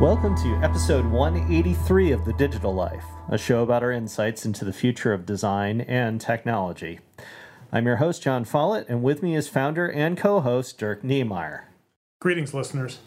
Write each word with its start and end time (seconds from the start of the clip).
Welcome 0.00 0.36
to 0.36 0.54
episode 0.62 1.06
183 1.06 2.12
of 2.12 2.24
The 2.24 2.32
Digital 2.34 2.72
Life, 2.72 3.04
a 3.28 3.36
show 3.36 3.64
about 3.64 3.82
our 3.82 3.90
insights 3.90 4.46
into 4.46 4.64
the 4.64 4.72
future 4.72 5.12
of 5.12 5.26
design 5.26 5.80
and 5.80 6.20
technology. 6.20 7.00
I'm 7.72 7.84
your 7.84 7.96
host, 7.96 8.22
Jon 8.22 8.44
Follett, 8.44 8.88
and 8.88 9.02
with 9.02 9.24
me 9.24 9.34
is 9.34 9.48
founder 9.48 9.90
and 9.90 10.16
co 10.16 10.38
host 10.38 10.78
Dirk 10.78 11.02
Knemeyer. 11.02 11.62
Greetings, 12.20 12.54
listeners. 12.54 13.00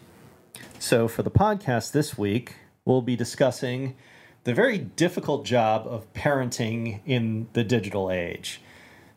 So, 0.78 1.08
for 1.08 1.22
the 1.22 1.30
podcast 1.30 1.92
this 1.92 2.18
week, 2.18 2.56
we'll 2.84 3.00
be 3.00 3.16
discussing 3.16 3.96
the 4.44 4.52
very 4.52 4.76
difficult 4.76 5.46
job 5.46 5.86
of 5.86 6.12
parenting 6.12 7.00
in 7.06 7.48
the 7.54 7.64
digital 7.64 8.10
age. 8.10 8.60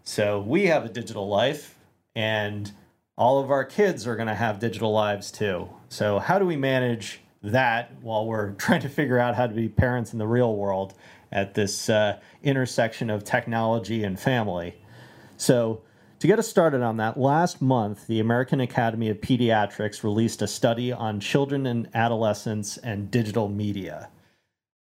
So, 0.02 0.40
we 0.40 0.68
have 0.68 0.86
a 0.86 0.90
digital 0.90 1.28
life, 1.28 1.78
and 2.16 2.72
all 3.18 3.44
of 3.44 3.52
our 3.52 3.66
kids 3.66 4.08
are 4.08 4.16
going 4.16 4.30
to 4.30 4.34
have 4.34 4.60
digital 4.60 4.94
lives 4.94 5.30
too. 5.30 5.68
So, 5.90 6.20
how 6.20 6.40
do 6.40 6.46
we 6.46 6.56
manage 6.56 7.20
that 7.52 7.92
while 8.02 8.26
we're 8.26 8.52
trying 8.56 8.82
to 8.82 8.90
figure 8.90 9.20
out 9.20 9.36
how 9.36 9.48
to 9.48 9.54
be 9.54 9.70
parents 9.70 10.14
in 10.14 10.20
the 10.20 10.28
real 10.28 10.56
world 10.56 10.94
at 11.32 11.54
this 11.54 11.90
uh, 11.90 12.18
intersection 12.44 13.10
of 13.10 13.24
technology 13.24 14.04
and 14.04 14.20
family. 14.20 14.76
So, 15.38 15.82
to 16.20 16.28
get 16.28 16.40
us 16.40 16.48
started 16.48 16.82
on 16.82 16.98
that, 16.98 17.20
last 17.20 17.62
month, 17.62 18.08
the 18.08 18.22
American 18.22 18.62
Academy 18.62 19.10
of 19.10 19.20
Pediatrics 19.20 20.02
released 20.02 20.42
a 20.42 20.48
study 20.48 20.92
on 20.94 21.20
children 21.20 21.66
and 21.66 21.90
adolescents 21.94 22.78
and 22.78 23.12
digital 23.12 23.50
media. 23.50 24.10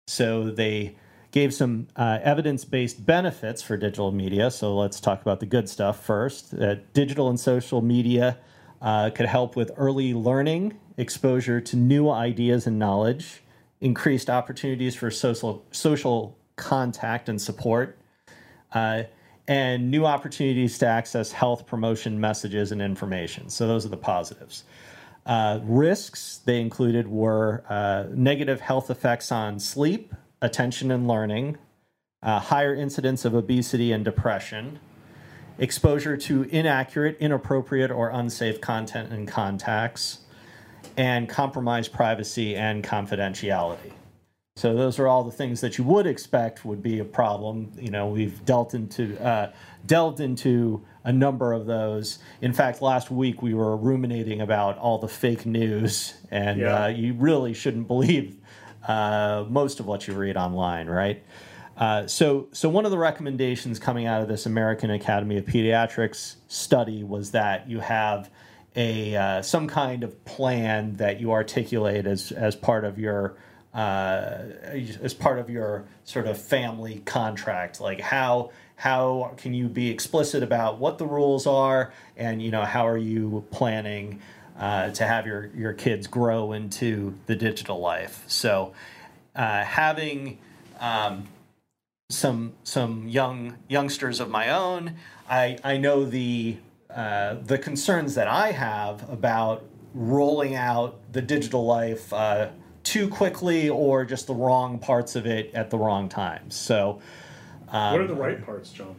So, 0.07 0.51
they 0.51 0.97
gave 1.33 1.53
some 1.53 1.89
uh, 1.97 2.21
evidence 2.23 2.65
based 2.65 3.05
benefits 3.05 3.63
for 3.63 3.77
digital 3.77 4.13
media. 4.13 4.51
So, 4.51 4.77
let's 4.77 5.01
talk 5.01 5.23
about 5.23 5.41
the 5.41 5.47
good 5.47 5.69
stuff 5.69 6.05
first. 6.05 6.55
Uh, 6.55 6.77
digital 6.93 7.29
and 7.29 7.41
social 7.41 7.83
media 7.83 8.39
uh, 8.85 9.11
could 9.11 9.27
help 9.27 9.57
with 9.57 9.73
early 9.77 10.13
learning 10.13 10.79
exposure 10.99 11.61
to 11.61 11.75
new 11.75 12.11
ideas 12.11 12.67
and 12.67 12.79
knowledge, 12.79 13.43
increased 13.81 14.31
opportunities 14.31 14.95
for 14.95 15.11
social 15.11 15.65
social 15.73 16.39
contact 16.57 17.29
and 17.29 17.41
support, 17.41 17.99
uh, 18.75 19.03
and 19.49 19.91
new 19.91 20.05
opportunities 20.05 20.79
to 20.79 20.87
access 20.87 21.33
health 21.33 21.67
promotion 21.67 22.21
messages 22.21 22.71
and 22.73 22.81
information. 22.81 23.49
So 23.49 23.67
those 23.67 23.85
are 23.85 23.89
the 23.89 23.97
positives. 23.97 24.65
Uh, 25.27 25.61
risks 25.63 26.41
they 26.45 26.61
included 26.61 27.09
were 27.09 27.65
uh, 27.69 28.05
negative 28.15 28.61
health 28.61 28.91
effects 28.91 29.33
on 29.33 29.59
sleep, 29.59 30.15
attention, 30.43 30.91
and 30.91 31.09
learning, 31.09 31.57
uh, 32.23 32.39
higher 32.39 32.75
incidence 32.75 33.25
of 33.25 33.35
obesity 33.35 33.93
and 33.93 34.05
depression, 34.05 34.79
exposure 35.59 36.17
to 36.17 36.43
inaccurate, 36.45 37.17
inappropriate, 37.19 37.91
or 37.91 38.11
unsafe 38.11 38.61
content 38.61 39.13
and 39.13 39.29
contacts, 39.29 40.19
and 40.97 41.29
compromise 41.29 41.89
privacy 41.89 42.57
and 42.57 42.85
confidentiality. 42.85 43.93
So 44.57 44.75
those 44.75 45.01
are 45.01 45.09
all 45.09 45.25
the 45.25 45.33
things 45.33 45.61
that 45.63 45.79
you 45.79 45.85
would 45.85 46.07
expect 46.07 46.65
would 46.65 46.81
be 46.81 47.01
a 47.01 47.05
problem. 47.05 47.73
You 47.77 47.91
know, 47.91 48.07
we've 48.07 48.45
dealt 48.45 48.73
into 48.73 49.21
uh, 49.21 49.53
delved 49.85 50.21
into 50.21 50.85
a 51.03 51.13
number 51.13 51.53
of 51.53 51.67
those. 51.67 52.21
In 52.41 52.53
fact, 52.53 52.81
last 52.81 53.11
week 53.11 53.43
we 53.43 53.53
were 53.53 53.77
ruminating 53.77 54.41
about 54.41 54.79
all 54.79 54.99
the 54.99 55.09
fake 55.09 55.45
news, 55.45 56.15
and 56.31 56.61
yeah. 56.61 56.85
uh, 56.85 56.87
you 56.87 57.15
really 57.15 57.53
shouldn't 57.53 57.89
believe 57.89 58.37
uh, 58.87 59.45
most 59.49 59.81
of 59.81 59.87
what 59.87 60.07
you 60.07 60.15
read 60.15 60.37
online, 60.37 60.87
right? 60.87 61.23
Uh, 61.77 62.07
so, 62.07 62.49
so 62.53 62.69
one 62.69 62.85
of 62.85 62.91
the 62.91 62.99
recommendations 62.99 63.79
coming 63.79 64.07
out 64.07 64.23
of 64.23 64.29
this 64.29 64.47
American 64.47 64.91
Academy 64.91 65.39
of 65.39 65.45
Pediatrics 65.45 66.37
study 66.47 67.03
was 67.03 67.33
that 67.33 67.69
you 67.69 67.81
have 67.81 68.31
a 68.77 69.17
uh, 69.17 69.43
some 69.43 69.69
kind 69.69 70.03
of 70.03 70.25
plan 70.25 70.95
that 70.97 71.21
you 71.21 71.33
articulate 71.33 72.07
as 72.07 72.33
as 72.33 72.57
part 72.57 72.85
of 72.85 72.99
your 72.99 73.37
uh, 73.73 74.39
as 75.03 75.15
part 75.15 75.39
of 75.39 75.51
your 75.51 75.85
sort 76.05 76.27
of 76.27 76.41
family 76.41 77.01
contract. 77.05 77.81
Like 77.81 78.01
how 78.01 78.51
how 78.77 79.35
can 79.37 79.55
you 79.55 79.69
be 79.69 79.91
explicit 79.91 80.43
about 80.43 80.79
what 80.79 80.99
the 80.99 81.07
rules 81.07 81.47
are 81.47 81.93
and 82.17 82.43
you 82.43 82.51
know 82.51 82.65
how 82.65 82.87
are 82.87 82.99
you 82.99 83.45
planning 83.51 84.21
uh, 84.59 84.91
to 84.91 85.05
have 85.05 85.27
your 85.27 85.51
your 85.57 85.73
kids 85.73 86.07
grow 86.07 86.53
into 86.53 87.15
the 87.27 87.37
digital 87.37 87.81
life? 87.81 88.25
So 88.27 88.75
uh, 89.37 89.63
having 89.63 90.39
um, 90.81 91.29
some 92.15 92.53
some 92.63 93.09
young 93.09 93.57
youngsters 93.69 94.21
of 94.21 94.31
my 94.31 94.51
own 94.51 94.95
I 95.29 95.59
I 95.65 95.77
know 95.77 96.05
the 96.05 96.59
uh, 96.95 97.35
the 97.43 97.59
concerns 97.59 98.15
that 98.15 98.29
I 98.29 98.53
have 98.53 99.09
about 99.11 99.65
rolling 99.95 100.55
out 100.55 101.01
the 101.13 101.23
digital 101.23 101.65
life 101.65 102.13
uh, 102.13 102.51
too 102.85 103.09
quickly 103.09 103.69
or 103.69 104.05
just 104.05 104.27
the 104.27 104.35
wrong 104.35 104.79
parts 104.79 105.17
of 105.17 105.27
it 105.27 105.53
at 105.55 105.71
the 105.71 105.79
wrong 105.79 106.09
times. 106.09 106.55
So, 106.55 107.01
um, 107.69 107.93
what 107.93 108.01
are 108.01 108.07
the 108.07 108.15
right 108.15 108.45
parts, 108.45 108.71
Jon? 108.71 108.95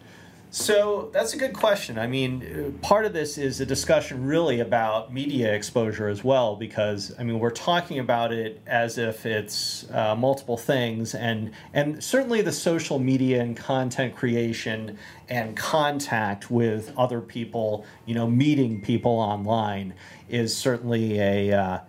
So 0.55 1.09
that's 1.11 1.33
a 1.33 1.37
good 1.37 1.51
question. 1.51 1.99
I 1.99 2.07
mean, 2.07 2.79
part 2.81 3.03
of 3.03 3.11
this 3.11 3.37
is 3.37 3.59
a 3.59 3.65
discussion 3.65 4.25
really 4.25 4.61
about 4.61 5.13
media 5.13 5.53
exposure 5.53 6.07
as 6.07 6.23
well, 6.23 6.55
because 6.55 7.13
I 7.19 7.23
mean, 7.23 7.39
we're 7.39 7.49
talking 7.49 7.99
about 7.99 8.31
it 8.31 8.61
as 8.65 8.97
if 8.97 9.25
it's 9.25 9.85
uh, 9.91 10.15
multiple 10.15 10.55
things, 10.55 11.13
and 11.13 11.51
and 11.73 12.01
certainly 12.01 12.41
the 12.41 12.53
social 12.53 12.99
media 12.99 13.41
and 13.41 13.57
content 13.57 14.15
creation 14.15 14.97
and 15.27 15.57
contact 15.57 16.49
with 16.49 16.93
other 16.97 17.19
people, 17.19 17.85
you 18.05 18.15
know, 18.15 18.25
meeting 18.25 18.81
people 18.81 19.11
online 19.11 19.93
is 20.29 20.55
certainly 20.55 21.19
a 21.19 21.51
uh, 21.51 21.79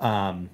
um, 0.00 0.50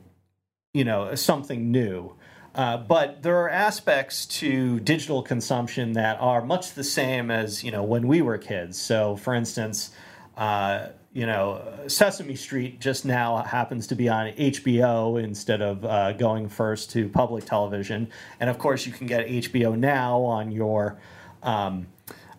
you 0.75 0.85
know 0.85 1.15
something 1.15 1.73
new. 1.73 2.15
Uh, 2.55 2.77
but 2.77 3.23
there 3.23 3.37
are 3.41 3.51
aspects 3.51 4.27
to 4.27 4.79
digital 4.81 5.23
consumption 5.23 5.93
that 5.95 6.21
are 6.21 6.45
much 6.45 6.75
the 6.75 6.85
same 6.85 7.31
as 7.31 7.65
you 7.65 7.71
know 7.71 7.83
when 7.83 8.07
we 8.07 8.23
were 8.23 8.39
kids. 8.39 8.79
So, 8.79 9.17
for 9.17 9.35
instance, 9.35 9.91
uh, 10.37 10.89
you 11.13 11.27
know 11.27 11.63
Sesame 11.89 12.37
Street 12.37 12.81
just 12.81 13.05
now 13.05 13.39
happens 13.39 13.89
to 13.89 13.97
be 13.97 14.09
on 14.09 14.33
HBO 14.33 15.23
instead 15.23 15.63
of 15.63 15.85
uh, 15.85 16.13
going 16.13 16.49
first 16.49 16.93
to 16.93 17.09
public 17.09 17.45
television, 17.45 18.09
and 18.39 18.49
of 18.49 18.59
course 18.59 18.87
you 18.87 18.93
can 18.93 19.09
get 19.09 19.27
HBO 19.27 19.77
now 19.77 20.21
on 20.21 20.53
your 20.53 21.01
um, 21.43 21.89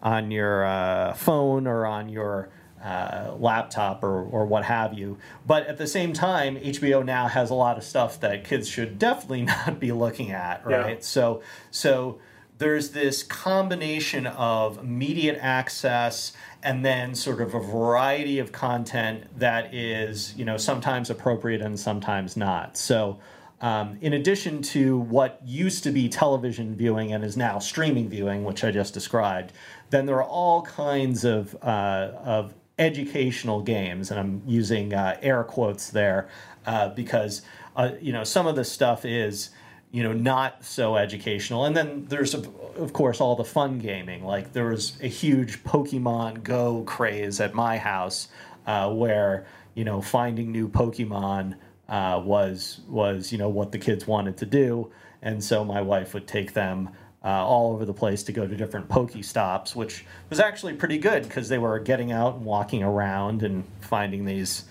on 0.01 0.31
your 0.31 0.63
uh, 0.63 1.13
phone 1.13 1.67
or 1.67 1.85
on 1.85 2.07
your 2.07 2.49
uh, 2.85 3.33
laptop 3.39 4.03
or, 4.03 4.21
or 4.21 4.45
what 4.45 4.63
have 4.63 4.93
you. 4.93 5.17
But 5.45 5.65
at 5.65 5.77
the 5.77 5.87
same 5.87 6.13
time, 6.13 6.55
HBO 6.57 7.03
now 7.03 7.27
has 7.27 7.49
a 7.49 7.55
lot 7.55 7.79
of 7.79 7.83
stuff 7.83 8.19
that 8.19 8.43
kids 8.43 8.69
should 8.69 8.99
definitely 8.99 9.41
not 9.65 9.79
be 9.79 9.91
looking 9.91 10.31
at, 10.31 10.63
right? 10.65 10.97
Yeah. 10.97 11.01
So, 11.01 11.41
so 11.71 12.19
there's 12.59 12.91
this 12.91 13.23
combination 13.23 14.27
of 14.27 14.77
immediate 14.77 15.39
access 15.41 16.33
and 16.61 16.85
then 16.85 17.15
sort 17.15 17.41
of 17.41 17.55
a 17.55 17.59
variety 17.59 18.37
of 18.37 18.51
content 18.51 19.39
that 19.39 19.73
is, 19.73 20.35
you 20.37 20.45
know, 20.45 20.57
sometimes 20.57 21.09
appropriate 21.09 21.61
and 21.61 21.79
sometimes 21.79 22.37
not. 22.37 22.77
So, 22.77 23.19
um, 23.61 23.97
in 24.01 24.13
addition 24.13 24.61
to 24.61 24.99
what 24.99 25.41
used 25.43 25.83
to 25.85 25.91
be 25.91 26.07
television 26.07 26.75
viewing 26.75 27.13
and 27.13 27.23
is 27.23 27.35
now 27.35 27.57
streaming 27.57 28.09
viewing, 28.09 28.43
which 28.43 28.63
I 28.63 28.69
just 28.69 28.93
described, 28.93 29.53
then 29.89 30.05
there 30.05 30.17
are 30.17 30.23
all 30.23 30.61
kinds 30.61 31.25
of, 31.25 31.55
uh, 31.63 32.11
of 32.23 32.53
educational 32.77 33.61
games, 33.61 34.11
and 34.11 34.19
I'm 34.19 34.41
using 34.45 34.93
uh, 34.93 35.17
air 35.21 35.43
quotes 35.43 35.89
there 35.89 36.29
uh, 36.65 36.89
because 36.89 37.41
uh, 37.75 37.91
you 38.01 38.13
know 38.13 38.23
some 38.23 38.47
of 38.47 38.55
the 38.55 38.63
stuff 38.63 39.05
is 39.05 39.49
you 39.91 40.03
know 40.03 40.13
not 40.13 40.63
so 40.63 40.97
educational, 40.97 41.65
and 41.65 41.75
then 41.75 42.05
there's 42.09 42.33
of 42.33 42.93
course 42.93 43.21
all 43.21 43.35
the 43.35 43.45
fun 43.45 43.79
gaming. 43.79 44.23
Like 44.23 44.53
there 44.53 44.67
was 44.67 44.97
a 45.01 45.07
huge 45.07 45.63
Pokemon 45.63 46.43
Go 46.43 46.83
craze 46.83 47.39
at 47.39 47.53
my 47.53 47.77
house 47.77 48.27
uh, 48.67 48.91
where 48.91 49.45
you 49.73 49.83
know 49.83 50.01
finding 50.01 50.51
new 50.51 50.67
Pokemon 50.67 51.55
uh, 51.87 52.21
was 52.23 52.81
was 52.89 53.31
you 53.31 53.37
know 53.37 53.49
what 53.49 53.71
the 53.71 53.79
kids 53.79 54.05
wanted 54.05 54.37
to 54.37 54.45
do, 54.45 54.91
and 55.21 55.43
so 55.43 55.63
my 55.63 55.81
wife 55.81 56.13
would 56.13 56.27
take 56.27 56.53
them 56.53 56.89
uh, 57.25 57.43
all 57.43 57.73
over 57.73 57.85
the 57.85 57.93
place 57.93 58.21
to 58.23 58.31
go 58.31 58.47
to 58.47 58.55
different 58.55 58.87
PokeStops, 58.87 59.75
which 59.75 60.05
was 60.29 60.39
actually 60.39 60.73
pretty 60.73 60.99
good 60.99 61.23
because 61.23 61.49
they 61.49 61.57
were 61.57 61.79
getting 61.79 62.11
out 62.11 62.35
and 62.35 62.45
walking 62.45 62.83
around 62.83 63.41
and 63.41 63.63
finding 63.81 64.25
these 64.25 64.65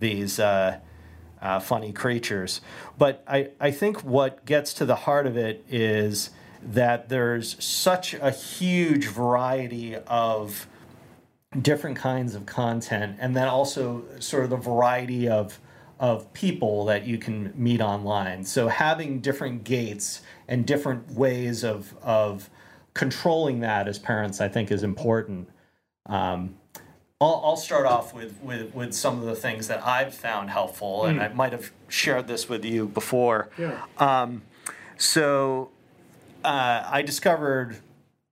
these 0.00 0.38
uh, 0.38 0.78
uh, 1.40 1.60
funny 1.60 1.92
creatures. 1.92 2.60
But 2.98 3.24
I, 3.26 3.50
I 3.58 3.70
think 3.70 4.04
what 4.04 4.44
gets 4.44 4.74
to 4.74 4.84
the 4.84 4.96
heart 4.96 5.26
of 5.26 5.36
it 5.38 5.64
is 5.68 6.30
that 6.62 7.08
there's 7.08 7.62
such 7.62 8.12
a 8.14 8.30
huge 8.30 9.06
variety 9.06 9.96
of 9.96 10.66
different 11.58 11.96
kinds 11.96 12.34
of 12.34 12.44
content, 12.44 13.16
and 13.20 13.34
then 13.34 13.48
also 13.48 14.04
sort 14.18 14.44
of 14.44 14.50
the 14.50 14.56
variety 14.56 15.28
of 15.28 15.58
of 16.00 16.32
people 16.32 16.84
that 16.86 17.06
you 17.06 17.18
can 17.18 17.52
meet 17.54 17.80
online. 17.80 18.44
So 18.44 18.68
having 18.68 19.20
different 19.20 19.64
gates 19.64 20.22
and 20.48 20.66
different 20.66 21.12
ways 21.12 21.64
of 21.64 21.94
of 22.02 22.50
controlling 22.94 23.60
that 23.60 23.88
as 23.88 23.98
parents, 23.98 24.40
I 24.40 24.48
think, 24.48 24.70
is 24.70 24.82
important. 24.82 25.48
Um, 26.06 26.56
I'll, 27.20 27.40
I'll 27.44 27.56
start 27.56 27.86
off 27.86 28.12
with, 28.14 28.40
with, 28.42 28.74
with 28.74 28.92
some 28.92 29.18
of 29.18 29.24
the 29.24 29.34
things 29.34 29.68
that 29.68 29.84
I've 29.84 30.14
found 30.14 30.50
helpful, 30.50 31.06
and 31.06 31.20
I 31.20 31.28
might 31.28 31.52
have 31.52 31.72
shared 31.88 32.26
this 32.26 32.48
with 32.48 32.64
you 32.64 32.86
before. 32.86 33.48
Yeah. 33.56 33.82
Um, 33.98 34.42
so 34.98 35.70
uh, 36.44 36.84
I 36.86 37.02
discovered 37.02 37.78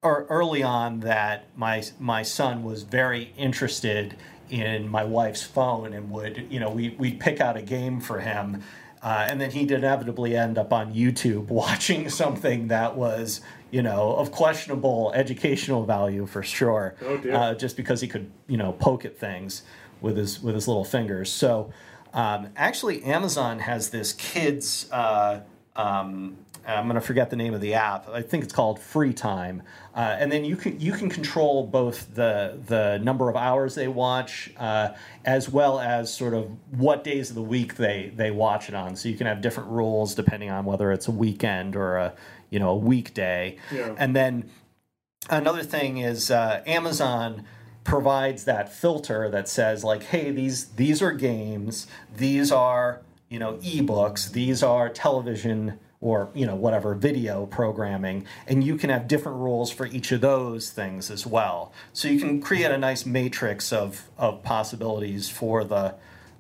or 0.03 0.27
early 0.29 0.63
on 0.63 1.01
that 1.01 1.47
my 1.57 1.85
my 1.99 2.23
son 2.23 2.65
was 2.65 2.83
very 2.83 3.33
interested 3.37 4.17
in 4.53 4.87
my 4.87 5.03
wife's 5.03 5.43
phone 5.43 5.95
and 5.95 6.11
would 6.11 6.47
you 6.51 6.61
know 6.61 6.71
we 6.71 6.91
we'd 6.91 7.19
pick 7.19 7.41
out 7.41 7.57
a 7.57 7.63
game 7.63 8.01
for 8.01 8.21
him. 8.21 8.63
Uh, 9.03 9.27
and 9.29 9.41
then 9.41 9.51
he'd 9.51 9.73
inevitably 9.73 10.37
end 10.37 10.57
up 10.57 10.73
on 10.73 10.95
YouTube 10.95 11.47
watching 11.49 12.09
something 12.09 12.69
that 12.69 12.95
was, 12.97 13.41
you 13.73 13.83
know, 13.83 14.15
of 14.15 14.31
questionable 14.31 15.11
educational 15.13 15.85
value 15.85 16.25
for 16.25 16.41
sure. 16.41 16.95
Oh, 17.03 17.17
dear. 17.17 17.35
Uh, 17.35 17.55
just 17.55 17.77
because 17.77 18.01
he 18.01 18.07
could, 18.07 18.31
you 18.47 18.57
know, 18.57 18.75
poke 18.75 19.05
at 19.05 19.19
things 19.19 19.65
with 20.01 20.17
his 20.17 20.41
with 20.41 20.55
his 20.55 20.69
little 20.69 20.85
fingers. 20.85 21.33
So, 21.33 21.73
um, 22.15 22.51
actually, 22.55 23.03
Amazon 23.03 23.59
has 23.59 23.91
this 23.91 24.13
kids. 24.13 24.89
Uh, 24.93 25.41
um, 25.75 26.37
I'm 26.67 26.85
going 26.85 26.95
to 26.95 27.01
forget 27.01 27.31
the 27.31 27.37
name 27.37 27.55
of 27.55 27.61
the 27.61 27.75
app. 27.75 28.09
I 28.09 28.23
think 28.23 28.45
it's 28.45 28.53
called 28.53 28.79
Free 28.79 29.13
Time, 29.13 29.63
uh, 29.95 30.17
and 30.19 30.31
then 30.31 30.45
you 30.45 30.57
can 30.57 30.81
you 30.81 30.93
can 30.93 31.09
control 31.09 31.67
both 31.67 32.15
the 32.15 32.61
the 32.67 32.99
number 32.99 33.29
of 33.29 33.37
hours 33.37 33.75
they 33.75 33.89
watch, 33.89 34.53
uh, 34.59 34.91
as 35.25 35.49
well 35.49 35.81
as 35.81 36.13
sort 36.13 36.35
of 36.35 36.51
what 36.71 37.05
days 37.05 37.31
of 37.31 37.37
the 37.37 37.43
week 37.43 37.77
they 37.77 38.13
they 38.15 38.31
watch 38.31 38.69
it 38.69 38.75
on. 38.75 38.97
So 38.97 39.09
you 39.09 39.17
can 39.17 39.27
have 39.27 39.41
different 39.41 39.71
rules 39.71 40.15
depending 40.15 40.51
on 40.51 40.65
whether 40.65 40.93
it's 40.93 41.09
a 41.09 41.13
weekend 41.13 41.75
or 41.75 41.97
a 41.97 42.15
you 42.51 42.59
know 42.59 42.71
a 42.71 42.77
weekday. 42.77 43.57
Yeah. 43.73 43.95
And 43.99 44.15
then 44.15 44.51
another 45.29 45.63
thing 45.63 45.99
is 45.99 46.31
uh, 46.31 46.63
Amazon 46.67 47.45
provides 47.85 48.45
that 48.45 48.73
filter 48.73 49.29
that 49.31 49.49
says 49.49 49.83
like, 49.83 50.05
hey, 50.05 50.31
these 50.31 50.67
these 50.67 51.03
are 51.03 51.13
games, 51.13 51.87
these 52.17 52.53
are 52.53 53.03
you 53.29 53.39
know 53.39 53.55
ebooks, 53.55 54.31
these 54.31 54.63
are 54.63 54.89
television 54.89 55.79
or 56.03 56.29
you 56.35 56.45
know 56.45 56.57
whatever 56.57 56.95
video 56.95 57.47
programming, 57.47 58.27
and 58.47 58.63
you 58.63 58.77
can 58.77 58.91
have 58.91 59.09
different 59.09 59.39
rules 59.39 59.71
for 59.71 59.87
each 59.87 60.13
of 60.13 60.21
those 60.21 60.69
things 60.71 61.11
as 61.11 61.27
well. 61.27 61.73
So 61.95 62.09
you 62.09 62.21
can 62.21 62.43
create 62.43 62.71
a 62.71 62.77
nice 62.77 63.07
matrix 63.07 63.73
of 63.73 64.11
of 64.19 64.43
possibilities 64.43 65.31
for 65.31 65.65
the 65.65 65.95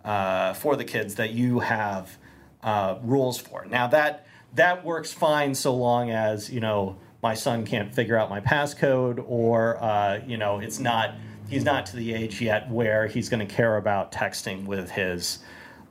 uh, 0.04 0.52
for 0.54 0.76
the 0.76 0.84
kids 0.84 1.14
that 1.14 1.30
you 1.30 1.60
have 1.60 2.18
uh, 2.62 2.98
rules 3.02 3.38
for. 3.38 3.64
Now 3.64 3.86
that 3.86 4.26
that 4.54 4.84
works 4.84 5.12
fine 5.12 5.54
so 5.54 5.74
long 5.74 6.10
as 6.10 6.50
you 6.50 6.60
know 6.60 6.96
my 7.22 7.34
son 7.34 7.64
can't 7.64 7.94
figure 7.94 8.16
out 8.16 8.28
my 8.28 8.40
passcode 8.40 9.24
or 9.26 9.82
uh, 9.82 10.20
you 10.26 10.36
know 10.36 10.58
it's 10.58 10.78
not 10.78 11.14
he's 11.48 11.64
not 11.64 11.86
to 11.86 11.96
the 11.96 12.12
age 12.12 12.40
yet 12.40 12.68
where 12.70 13.06
he's 13.06 13.28
going 13.28 13.46
to 13.46 13.54
care 13.54 13.76
about 13.76 14.10
texting 14.12 14.66
with 14.66 14.90
his 14.90 15.38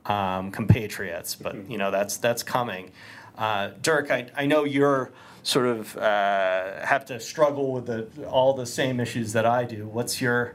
um, 0.06 0.50
compatriots 0.50 1.34
but 1.34 1.70
you 1.70 1.78
know 1.78 1.90
that's 1.90 2.18
that's 2.18 2.42
coming 2.42 2.90
uh, 3.38 3.70
dirk 3.80 4.10
I, 4.10 4.26
I 4.36 4.46
know 4.46 4.64
you're 4.64 5.10
sort 5.42 5.66
of 5.66 5.96
uh, 5.96 6.84
have 6.86 7.04
to 7.06 7.18
struggle 7.18 7.72
with 7.72 7.86
the, 7.86 8.26
all 8.26 8.54
the 8.54 8.66
same 8.66 9.00
issues 9.00 9.32
that 9.32 9.44
i 9.46 9.64
do 9.64 9.86
what's 9.86 10.20
your 10.20 10.54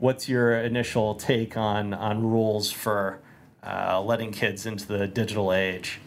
what's 0.00 0.28
your 0.28 0.52
initial 0.56 1.14
take 1.14 1.56
on 1.56 1.92
on 1.94 2.22
rules 2.22 2.70
for 2.70 3.20
uh, 3.64 4.00
letting 4.02 4.32
kids 4.32 4.66
into 4.66 4.86
the 4.86 5.06
digital 5.06 5.52
age 5.52 6.00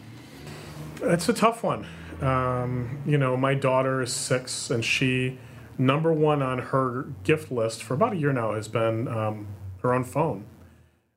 It's 1.02 1.28
a 1.28 1.32
tough 1.32 1.62
one. 1.62 1.86
Um, 2.20 3.02
you 3.06 3.18
know, 3.18 3.36
my 3.36 3.54
daughter 3.54 4.00
is 4.02 4.12
six, 4.12 4.70
and 4.70 4.84
she, 4.84 5.38
number 5.78 6.12
one 6.12 6.42
on 6.42 6.58
her 6.58 7.08
gift 7.24 7.50
list 7.52 7.82
for 7.82 7.94
about 7.94 8.14
a 8.14 8.16
year 8.16 8.32
now, 8.32 8.54
has 8.54 8.68
been 8.68 9.06
um, 9.08 9.48
her 9.82 9.92
own 9.92 10.04
phone. 10.04 10.44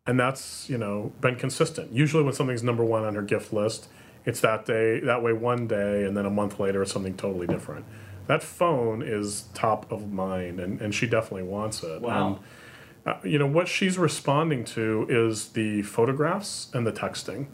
And 0.06 0.20
that's, 0.20 0.70
you 0.70 0.78
know, 0.78 1.14
been 1.22 1.36
consistent. 1.36 1.94
Usually 1.94 2.24
when 2.24 2.34
something's 2.34 2.64
number 2.64 2.84
one 2.84 3.04
on 3.06 3.16
her 3.16 3.22
gift 3.22 3.54
list, 3.54 3.88
it's 4.26 4.42
that 4.42 4.66
day, 4.66 5.00
that 5.02 5.24
way 5.24 5.34
one 5.34 5.68
day, 5.68 6.04
and 6.04 6.16
then 6.16 6.26
a 6.26 6.30
month 6.30 6.60
later 6.60 6.82
it's 6.82 6.92
something 6.92 7.16
totally 7.16 7.48
different. 7.48 7.86
That 8.28 8.44
phone 8.44 9.02
is 9.02 9.46
top 9.54 9.92
of 9.92 10.12
mind, 10.12 10.60
and, 10.60 10.80
and 10.82 10.94
she 10.94 11.08
definitely 11.08 11.44
wants 11.44 11.84
it. 11.84 12.02
Wow. 12.02 12.28
And, 12.28 13.16
uh, 13.16 13.20
you 13.24 13.40
know, 13.40 13.48
what 13.48 13.68
she's 13.68 13.98
responding 13.98 14.64
to 14.66 15.08
is 15.10 15.50
the 15.50 15.82
photographs 15.82 16.70
and 16.74 16.86
the 16.86 16.92
texting. 16.92 17.48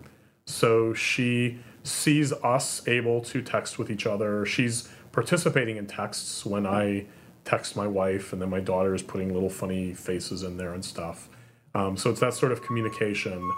So 0.45 0.93
she 0.93 1.59
sees 1.83 2.33
us 2.33 2.87
able 2.87 3.21
to 3.21 3.41
text 3.41 3.79
with 3.79 3.89
each 3.89 4.05
other. 4.05 4.45
She's 4.45 4.89
participating 5.11 5.77
in 5.77 5.87
texts 5.87 6.45
when 6.45 6.65
I 6.65 7.05
text 7.45 7.75
my 7.75 7.87
wife, 7.87 8.33
and 8.33 8.41
then 8.41 8.49
my 8.49 8.59
daughter 8.59 8.93
is 8.93 9.03
putting 9.03 9.33
little 9.33 9.49
funny 9.49 9.93
faces 9.93 10.43
in 10.43 10.57
there 10.57 10.73
and 10.73 10.83
stuff. 10.83 11.29
Um, 11.73 11.95
so 11.95 12.09
it's 12.09 12.19
that 12.19 12.33
sort 12.33 12.51
of 12.51 12.63
communication 12.63 13.49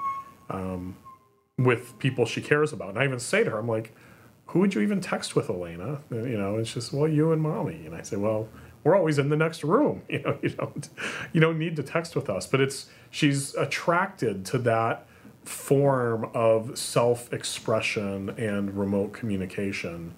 um, 0.50 0.98
with 1.58 1.98
people 2.00 2.26
she 2.26 2.42
cares 2.42 2.72
about. 2.72 2.90
And 2.90 3.00
I 3.00 3.06
even 3.06 3.20
say 3.20 3.44
to 3.44 3.52
her, 3.52 3.58
I'm 3.58 3.68
like, 3.68 3.94
who 4.48 4.60
would 4.60 4.74
you 4.74 4.82
even 4.82 5.02
text 5.02 5.36
with, 5.36 5.50
Elena? 5.50 6.02
You 6.10 6.38
know, 6.38 6.58
it's 6.58 6.74
just, 6.74 6.94
well, 6.94 7.08
you 7.08 7.32
and 7.32 7.42
mommy. 7.42 7.86
And 7.86 7.96
I 7.96 8.02
say, 8.04 8.16
well, 8.16 8.48
we're 8.84 8.96
always 8.96 9.20
in 9.20 9.30
the 9.30 9.36
next 9.36 9.64
room. 9.64 10.04
You 10.10 10.20
know, 10.20 10.38
you 10.42 10.50
don't, 10.50 10.90
you 11.34 11.42
don't 11.42 11.60
need 11.60 11.76
to 11.76 11.84
text 11.84 12.16
with 12.16 12.30
us. 12.30 12.48
But 12.48 12.62
it's 12.62 12.88
she's 13.10 13.54
attracted 13.56 14.46
to 14.48 14.58
that 14.60 15.06
form 15.44 16.30
of 16.34 16.78
self-expression 16.78 18.30
and 18.32 18.78
remote 18.78 19.14
communication, 19.14 20.14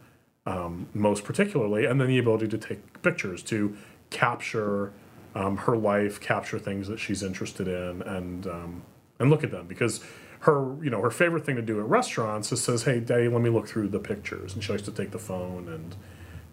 um, 0.46 0.88
most 0.94 1.24
particularly, 1.24 1.86
and 1.86 2.00
then 2.02 2.08
the 2.08 2.18
ability 2.18 2.48
to 2.50 2.58
take 2.58 3.02
pictures 3.02 3.42
to 3.44 3.76
capture 4.10 4.92
um, 5.36 5.58
her 5.58 5.78
life, 5.78 6.20
capture 6.20 6.60
things 6.60 6.88
that 6.88 7.00
she's 7.00 7.24
interested 7.24 7.68
in, 7.68 8.02
and 8.02 8.48
um, 8.48 8.82
and 9.20 9.30
look 9.30 9.44
at 9.44 9.52
them 9.52 9.68
because 9.68 10.04
her 10.40 10.76
you 10.82 10.90
know 10.90 11.02
her 11.02 11.12
favorite 11.12 11.46
thing 11.46 11.56
to 11.58 11.62
do 11.62 11.80
at 11.80 11.86
restaurants 11.88 12.52
is 12.52 12.64
says, 12.64 12.84
"Hey, 12.84 13.00
Daddy, 13.00 13.28
let 13.28 13.42
me 13.42 13.50
look 13.50 13.68
through 13.68 13.90
the 13.90 14.00
pictures," 14.00 14.54
and 14.54 14.64
she 14.64 14.72
likes 14.72 14.84
to 14.84 14.92
take 14.92 15.12
the 15.12 15.20
phone 15.20 15.68
and 15.68 15.96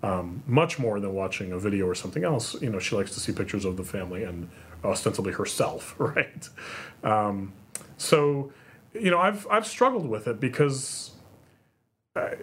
um, 0.03 0.43
much 0.47 0.79
more 0.79 1.01
than 1.01 1.15
watching 1.15 1.53
a 1.53 1.59
video 1.59 1.87
or 1.87 1.95
something 1.95 2.25
else. 2.25 2.61
You 2.61 2.71
know, 2.71 2.79
she 2.79 2.97
likes 2.97 3.13
to 3.15 3.21
see 3.21 3.33
pictures 3.33 3.65
of 3.65 3.77
the 3.77 3.85
family 3.85 4.25
and 4.25 4.49
ostensibly 4.85 5.33
herself, 5.33 5.95
right? 5.99 6.49
Um, 7.03 7.53
so, 7.97 8.53
you 8.93 9.11
know, 9.11 9.19
I've 9.19 9.47
I've 9.51 9.67
struggled 9.67 10.09
with 10.09 10.27
it 10.27 10.41
because, 10.41 11.13
I, 12.15 12.35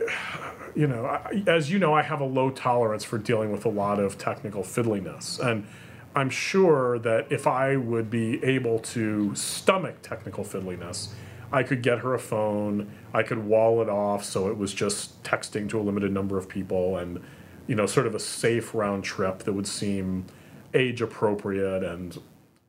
you 0.76 0.88
know, 0.88 1.06
I, 1.06 1.44
as 1.48 1.70
you 1.70 1.78
know, 1.78 1.94
I 1.94 2.04
have 2.04 2.22
a 2.22 2.26
low 2.26 2.52
tolerance 2.52 3.04
for 3.04 3.18
dealing 3.18 3.52
with 3.52 3.66
a 3.66 3.70
lot 3.70 4.00
of 4.00 4.18
technical 4.18 4.64
fiddliness, 4.64 5.40
and 5.40 5.68
I'm 6.16 6.30
sure 6.30 7.00
that 7.00 7.32
if 7.32 7.48
I 7.48 7.76
would 7.76 8.10
be 8.10 8.44
able 8.44 8.80
to 8.80 9.34
stomach 9.36 10.02
technical 10.02 10.44
fiddliness, 10.44 11.10
I 11.54 11.62
could 11.62 11.84
get 11.84 12.00
her 12.00 12.16
a 12.16 12.20
phone. 12.20 12.92
I 13.14 13.22
could 13.22 13.46
wall 13.46 13.82
it 13.82 13.88
off 13.88 14.26
so 14.26 14.50
it 14.50 14.58
was 14.58 14.74
just 14.74 15.24
texting 15.24 15.70
to 15.70 15.80
a 15.80 15.84
limited 15.84 16.12
number 16.12 16.38
of 16.38 16.50
people, 16.50 16.98
and 16.98 17.22
you 17.68 17.76
know, 17.76 17.86
sort 17.86 18.08
of 18.08 18.16
a 18.16 18.20
safe 18.20 18.74
round 18.74 19.04
trip 19.04 19.40
that 19.44 19.54
would 19.54 19.68
seem 19.68 20.26
age 20.74 21.02
appropriate 21.02 21.84
and 21.84 22.20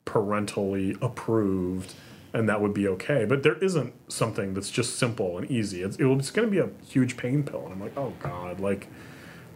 parentally 0.05 0.97
approved, 1.01 1.95
and 2.35 2.47
that 2.49 2.61
would 2.61 2.75
be 2.75 2.87
okay. 2.87 3.25
But 3.25 3.43
there 3.43 3.57
isn't 3.57 3.95
something 4.13 4.53
that's 4.53 4.71
just 4.71 4.99
simple 4.99 5.39
and 5.39 5.51
easy. 5.51 5.83
It's, 5.83 5.97
it, 5.97 6.05
it's 6.05 6.31
going 6.31 6.47
to 6.47 6.53
be 6.53 6.59
a 6.59 6.69
huge 6.87 7.17
pain 7.17 7.43
pill, 7.43 7.65
and 7.65 7.73
I'm 7.73 7.81
like, 7.81 7.97
oh 7.97 8.13
god, 8.21 8.61
like 8.61 8.89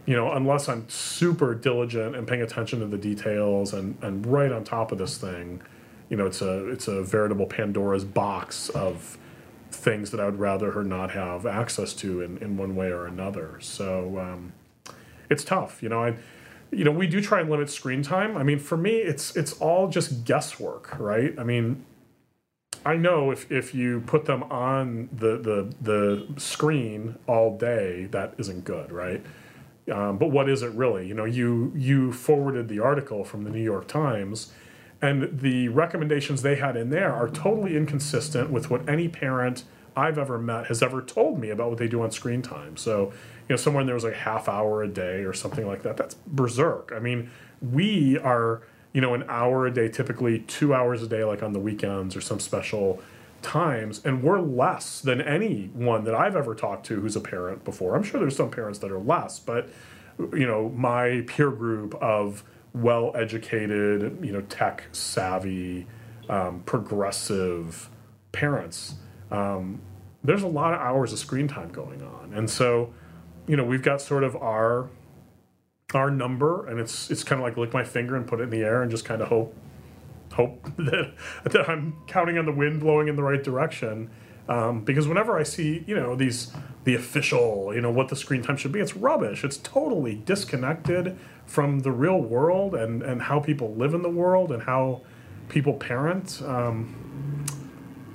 you 0.06 0.16
know, 0.16 0.32
unless 0.32 0.70
I'm 0.70 0.88
super 0.88 1.54
diligent 1.54 2.16
and 2.16 2.26
paying 2.26 2.40
attention 2.40 2.80
to 2.80 2.86
the 2.86 2.96
details 2.96 3.74
and, 3.74 3.98
and 4.00 4.26
right 4.26 4.50
on 4.50 4.64
top 4.64 4.90
of 4.90 4.96
this 4.96 5.18
thing, 5.18 5.60
you 6.08 6.16
know, 6.16 6.26
it's 6.26 6.40
a 6.42 6.68
it's 6.68 6.88
a 6.88 7.02
veritable 7.02 7.46
Pandora's 7.46 8.04
box 8.04 8.68
of 8.70 9.18
things 9.70 10.10
that 10.10 10.20
I 10.20 10.24
would 10.24 10.38
rather 10.38 10.72
her 10.72 10.84
not 10.84 11.10
have 11.12 11.46
access 11.46 11.92
to 11.94 12.22
in, 12.22 12.38
in 12.38 12.56
one 12.56 12.74
way 12.74 12.90
or 12.90 13.06
another. 13.06 13.58
So 13.60 14.18
um, 14.18 14.52
it's 15.30 15.44
tough, 15.44 15.82
you 15.82 15.88
know. 15.88 16.02
I, 16.04 16.16
you 16.70 16.84
know, 16.84 16.90
we 16.90 17.06
do 17.06 17.20
try 17.20 17.40
and 17.40 17.50
limit 17.50 17.70
screen 17.70 18.02
time. 18.02 18.36
I 18.36 18.42
mean, 18.42 18.58
for 18.58 18.76
me, 18.76 18.96
it's 18.96 19.36
it's 19.36 19.52
all 19.54 19.88
just 19.88 20.24
guesswork, 20.24 20.98
right? 20.98 21.34
I 21.38 21.44
mean, 21.44 21.84
I 22.84 22.96
know 22.96 23.30
if, 23.30 23.50
if 23.50 23.74
you 23.74 24.00
put 24.00 24.26
them 24.26 24.42
on 24.44 25.08
the, 25.12 25.38
the 25.38 25.74
the 25.80 26.40
screen 26.40 27.16
all 27.26 27.56
day, 27.56 28.06
that 28.10 28.34
isn't 28.38 28.64
good, 28.64 28.92
right? 28.92 29.22
Um, 29.90 30.18
but 30.18 30.30
what 30.30 30.48
is 30.48 30.62
it 30.62 30.72
really? 30.72 31.06
You 31.06 31.14
know, 31.14 31.24
you 31.24 31.72
you 31.74 32.12
forwarded 32.12 32.68
the 32.68 32.80
article 32.80 33.24
from 33.24 33.44
the 33.44 33.50
New 33.50 33.62
York 33.62 33.88
Times, 33.88 34.52
and 35.00 35.40
the 35.40 35.68
recommendations 35.68 36.42
they 36.42 36.56
had 36.56 36.76
in 36.76 36.90
there 36.90 37.12
are 37.12 37.28
totally 37.28 37.76
inconsistent 37.76 38.50
with 38.50 38.70
what 38.70 38.88
any 38.88 39.08
parent 39.08 39.64
I've 39.96 40.18
ever 40.18 40.38
met 40.38 40.66
has 40.66 40.82
ever 40.82 41.02
told 41.02 41.40
me 41.40 41.50
about 41.50 41.70
what 41.70 41.78
they 41.78 41.88
do 41.88 42.02
on 42.02 42.10
screen 42.10 42.42
time. 42.42 42.76
So, 42.76 43.12
you 43.48 43.50
know, 43.50 43.56
somewhere 43.56 43.80
in 43.80 43.86
there 43.86 43.94
was 43.94 44.04
like 44.04 44.14
half 44.14 44.48
hour 44.48 44.82
a 44.82 44.88
day 44.88 45.24
or 45.24 45.32
something 45.32 45.66
like 45.66 45.82
that. 45.82 45.96
That's 45.96 46.14
berserk. 46.14 46.92
I 46.94 46.98
mean, 47.00 47.30
we 47.60 48.18
are, 48.18 48.62
you 48.92 49.00
know, 49.00 49.14
an 49.14 49.24
hour 49.28 49.66
a 49.66 49.72
day, 49.72 49.88
typically 49.88 50.40
two 50.40 50.74
hours 50.74 51.02
a 51.02 51.08
day, 51.08 51.24
like 51.24 51.42
on 51.42 51.52
the 51.52 51.60
weekends 51.60 52.14
or 52.14 52.20
some 52.20 52.40
special 52.40 53.02
times, 53.42 54.00
and 54.04 54.22
we're 54.22 54.40
less 54.40 55.00
than 55.00 55.20
anyone 55.20 56.04
that 56.04 56.14
I've 56.14 56.36
ever 56.36 56.54
talked 56.54 56.86
to 56.86 57.00
who's 57.00 57.16
a 57.16 57.20
parent 57.20 57.64
before. 57.64 57.94
I'm 57.94 58.02
sure 58.02 58.20
there's 58.20 58.36
some 58.36 58.50
parents 58.50 58.80
that 58.80 58.90
are 58.90 58.98
less, 58.98 59.38
but 59.38 59.68
you 60.32 60.46
know, 60.46 60.70
my 60.70 61.22
peer 61.26 61.50
group 61.50 61.94
of 61.96 62.42
well 62.74 63.12
educated, 63.14 64.18
you 64.22 64.32
know, 64.32 64.40
tech 64.42 64.84
savvy, 64.92 65.86
um, 66.28 66.62
progressive 66.66 67.90
parents, 68.32 68.96
um, 69.30 69.80
there's 70.22 70.42
a 70.42 70.48
lot 70.48 70.74
of 70.74 70.80
hours 70.80 71.12
of 71.12 71.18
screen 71.18 71.48
time 71.48 71.70
going 71.70 72.02
on. 72.02 72.32
And 72.34 72.48
so, 72.50 72.92
you 73.46 73.56
know, 73.56 73.64
we've 73.64 73.82
got 73.82 74.00
sort 74.00 74.24
of 74.24 74.36
our 74.36 74.90
our 75.94 76.10
number 76.10 76.66
and 76.66 76.78
it's 76.78 77.10
it's 77.10 77.24
kind 77.24 77.40
of 77.40 77.46
like 77.46 77.56
lick 77.56 77.72
my 77.72 77.82
finger 77.82 78.14
and 78.14 78.26
put 78.26 78.40
it 78.40 78.42
in 78.42 78.50
the 78.50 78.60
air 78.60 78.82
and 78.82 78.90
just 78.90 79.06
kind 79.06 79.22
of 79.22 79.28
hope 79.28 79.56
hope 80.34 80.64
that 80.76 81.14
that 81.44 81.68
I'm 81.68 81.96
counting 82.06 82.36
on 82.36 82.44
the 82.44 82.52
wind 82.52 82.80
blowing 82.80 83.08
in 83.08 83.16
the 83.16 83.22
right 83.22 83.42
direction. 83.42 84.10
Um, 84.48 84.82
because 84.82 85.06
whenever 85.06 85.38
I 85.38 85.42
see, 85.42 85.84
you 85.86 85.94
know, 85.94 86.16
these 86.16 86.52
the 86.84 86.94
official, 86.94 87.72
you 87.74 87.82
know, 87.82 87.90
what 87.90 88.08
the 88.08 88.16
screen 88.16 88.42
time 88.42 88.56
should 88.56 88.72
be, 88.72 88.80
it's 88.80 88.96
rubbish. 88.96 89.44
It's 89.44 89.58
totally 89.58 90.14
disconnected 90.14 91.18
from 91.44 91.80
the 91.80 91.92
real 91.92 92.20
world 92.20 92.74
and 92.74 93.02
and 93.02 93.22
how 93.22 93.40
people 93.40 93.74
live 93.74 93.92
in 93.92 94.02
the 94.02 94.10
world 94.10 94.50
and 94.50 94.62
how 94.62 95.02
people 95.48 95.74
parent. 95.74 96.40
Um, 96.44 97.44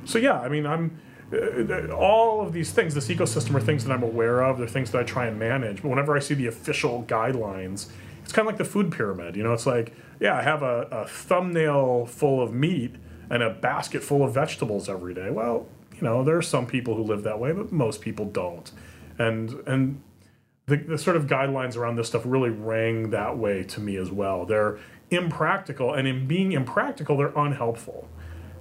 so 0.05 0.17
yeah, 0.17 0.39
I 0.39 0.49
mean, 0.49 0.65
I'm 0.65 0.99
uh, 1.31 1.93
all 1.93 2.41
of 2.41 2.53
these 2.53 2.71
things. 2.71 2.95
This 2.95 3.07
ecosystem 3.09 3.55
are 3.55 3.61
things 3.61 3.85
that 3.85 3.91
I'm 3.91 4.03
aware 4.03 4.41
of. 4.41 4.57
They're 4.57 4.67
things 4.67 4.91
that 4.91 4.99
I 4.99 5.03
try 5.03 5.27
and 5.27 5.37
manage. 5.37 5.81
But 5.81 5.89
whenever 5.89 6.15
I 6.15 6.19
see 6.19 6.33
the 6.33 6.47
official 6.47 7.03
guidelines, 7.07 7.89
it's 8.23 8.31
kind 8.31 8.47
of 8.47 8.53
like 8.53 8.57
the 8.57 8.65
food 8.65 8.91
pyramid. 8.91 9.35
You 9.35 9.43
know, 9.43 9.53
it's 9.53 9.65
like, 9.65 9.93
yeah, 10.19 10.37
I 10.37 10.41
have 10.41 10.63
a, 10.63 10.87
a 10.91 11.07
thumbnail 11.07 12.05
full 12.05 12.41
of 12.41 12.53
meat 12.53 12.95
and 13.29 13.41
a 13.41 13.49
basket 13.49 14.03
full 14.03 14.23
of 14.23 14.33
vegetables 14.33 14.89
every 14.89 15.13
day. 15.13 15.29
Well, 15.29 15.67
know, 16.03 16.24
there 16.24 16.38
are 16.38 16.43
some 16.43 16.67
people 16.67 16.95
who 16.95 17.03
live 17.03 17.24
that 17.24 17.39
way, 17.39 17.51
but 17.51 17.72
most 17.72 18.01
people 18.01 18.25
don't. 18.25 18.72
And 19.17 19.51
and 19.67 20.01
the, 20.65 20.77
the 20.77 20.98
sort 20.98 21.15
of 21.15 21.27
guidelines 21.27 21.75
around 21.75 21.95
this 21.95 22.07
stuff 22.07 22.24
really 22.25 22.50
rang 22.50 23.10
that 23.10 23.38
way 23.38 23.63
to 23.63 23.79
me 23.79 23.98
as 23.98 24.12
well. 24.12 24.45
They're 24.45 24.79
impractical, 25.12 25.93
and 25.93 26.07
in 26.07 26.27
being 26.27 26.51
impractical, 26.51 27.17
they're 27.17 27.38
unhelpful 27.38 28.07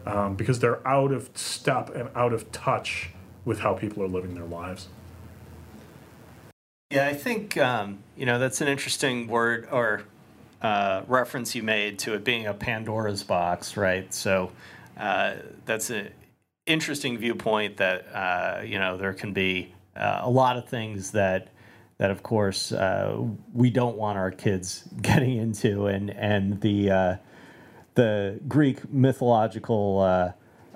um, 0.06 0.34
because 0.34 0.58
they're 0.58 0.86
out 0.86 1.12
of 1.12 1.30
step 1.34 1.94
and 1.94 2.08
out 2.14 2.32
of 2.32 2.50
touch 2.52 3.10
with 3.44 3.60
how 3.60 3.74
people 3.74 4.02
are 4.02 4.08
living 4.08 4.34
their 4.34 4.44
lives. 4.44 4.88
Yeah, 6.90 7.06
I 7.06 7.14
think 7.14 7.56
um, 7.56 8.00
you 8.16 8.26
know 8.26 8.38
that's 8.38 8.60
an 8.60 8.68
interesting 8.68 9.26
word 9.28 9.68
or 9.70 10.02
uh, 10.60 11.02
reference 11.08 11.54
you 11.54 11.62
made 11.62 11.98
to 12.00 12.14
it 12.14 12.24
being 12.24 12.46
a 12.46 12.54
Pandora's 12.54 13.22
box, 13.22 13.76
right? 13.76 14.12
So 14.12 14.52
uh, 14.96 15.34
that's 15.64 15.90
an 15.90 16.10
interesting 16.66 17.18
viewpoint 17.18 17.76
that 17.78 18.06
uh, 18.14 18.62
you 18.64 18.78
know 18.78 18.96
there 18.96 19.12
can 19.12 19.32
be 19.32 19.74
uh, 19.96 20.20
a 20.22 20.30
lot 20.30 20.56
of 20.56 20.68
things 20.68 21.10
that 21.12 21.48
that 21.98 22.10
of 22.10 22.22
course 22.22 22.72
uh, 22.72 23.20
we 23.52 23.70
don't 23.70 23.96
want 23.96 24.18
our 24.18 24.30
kids 24.30 24.88
getting 25.02 25.36
into 25.36 25.86
and 25.86 26.10
and 26.10 26.60
the 26.60 26.90
uh, 26.90 27.16
the 27.94 28.40
Greek 28.48 28.90
mythological 28.92 30.00
uh, 30.00 30.32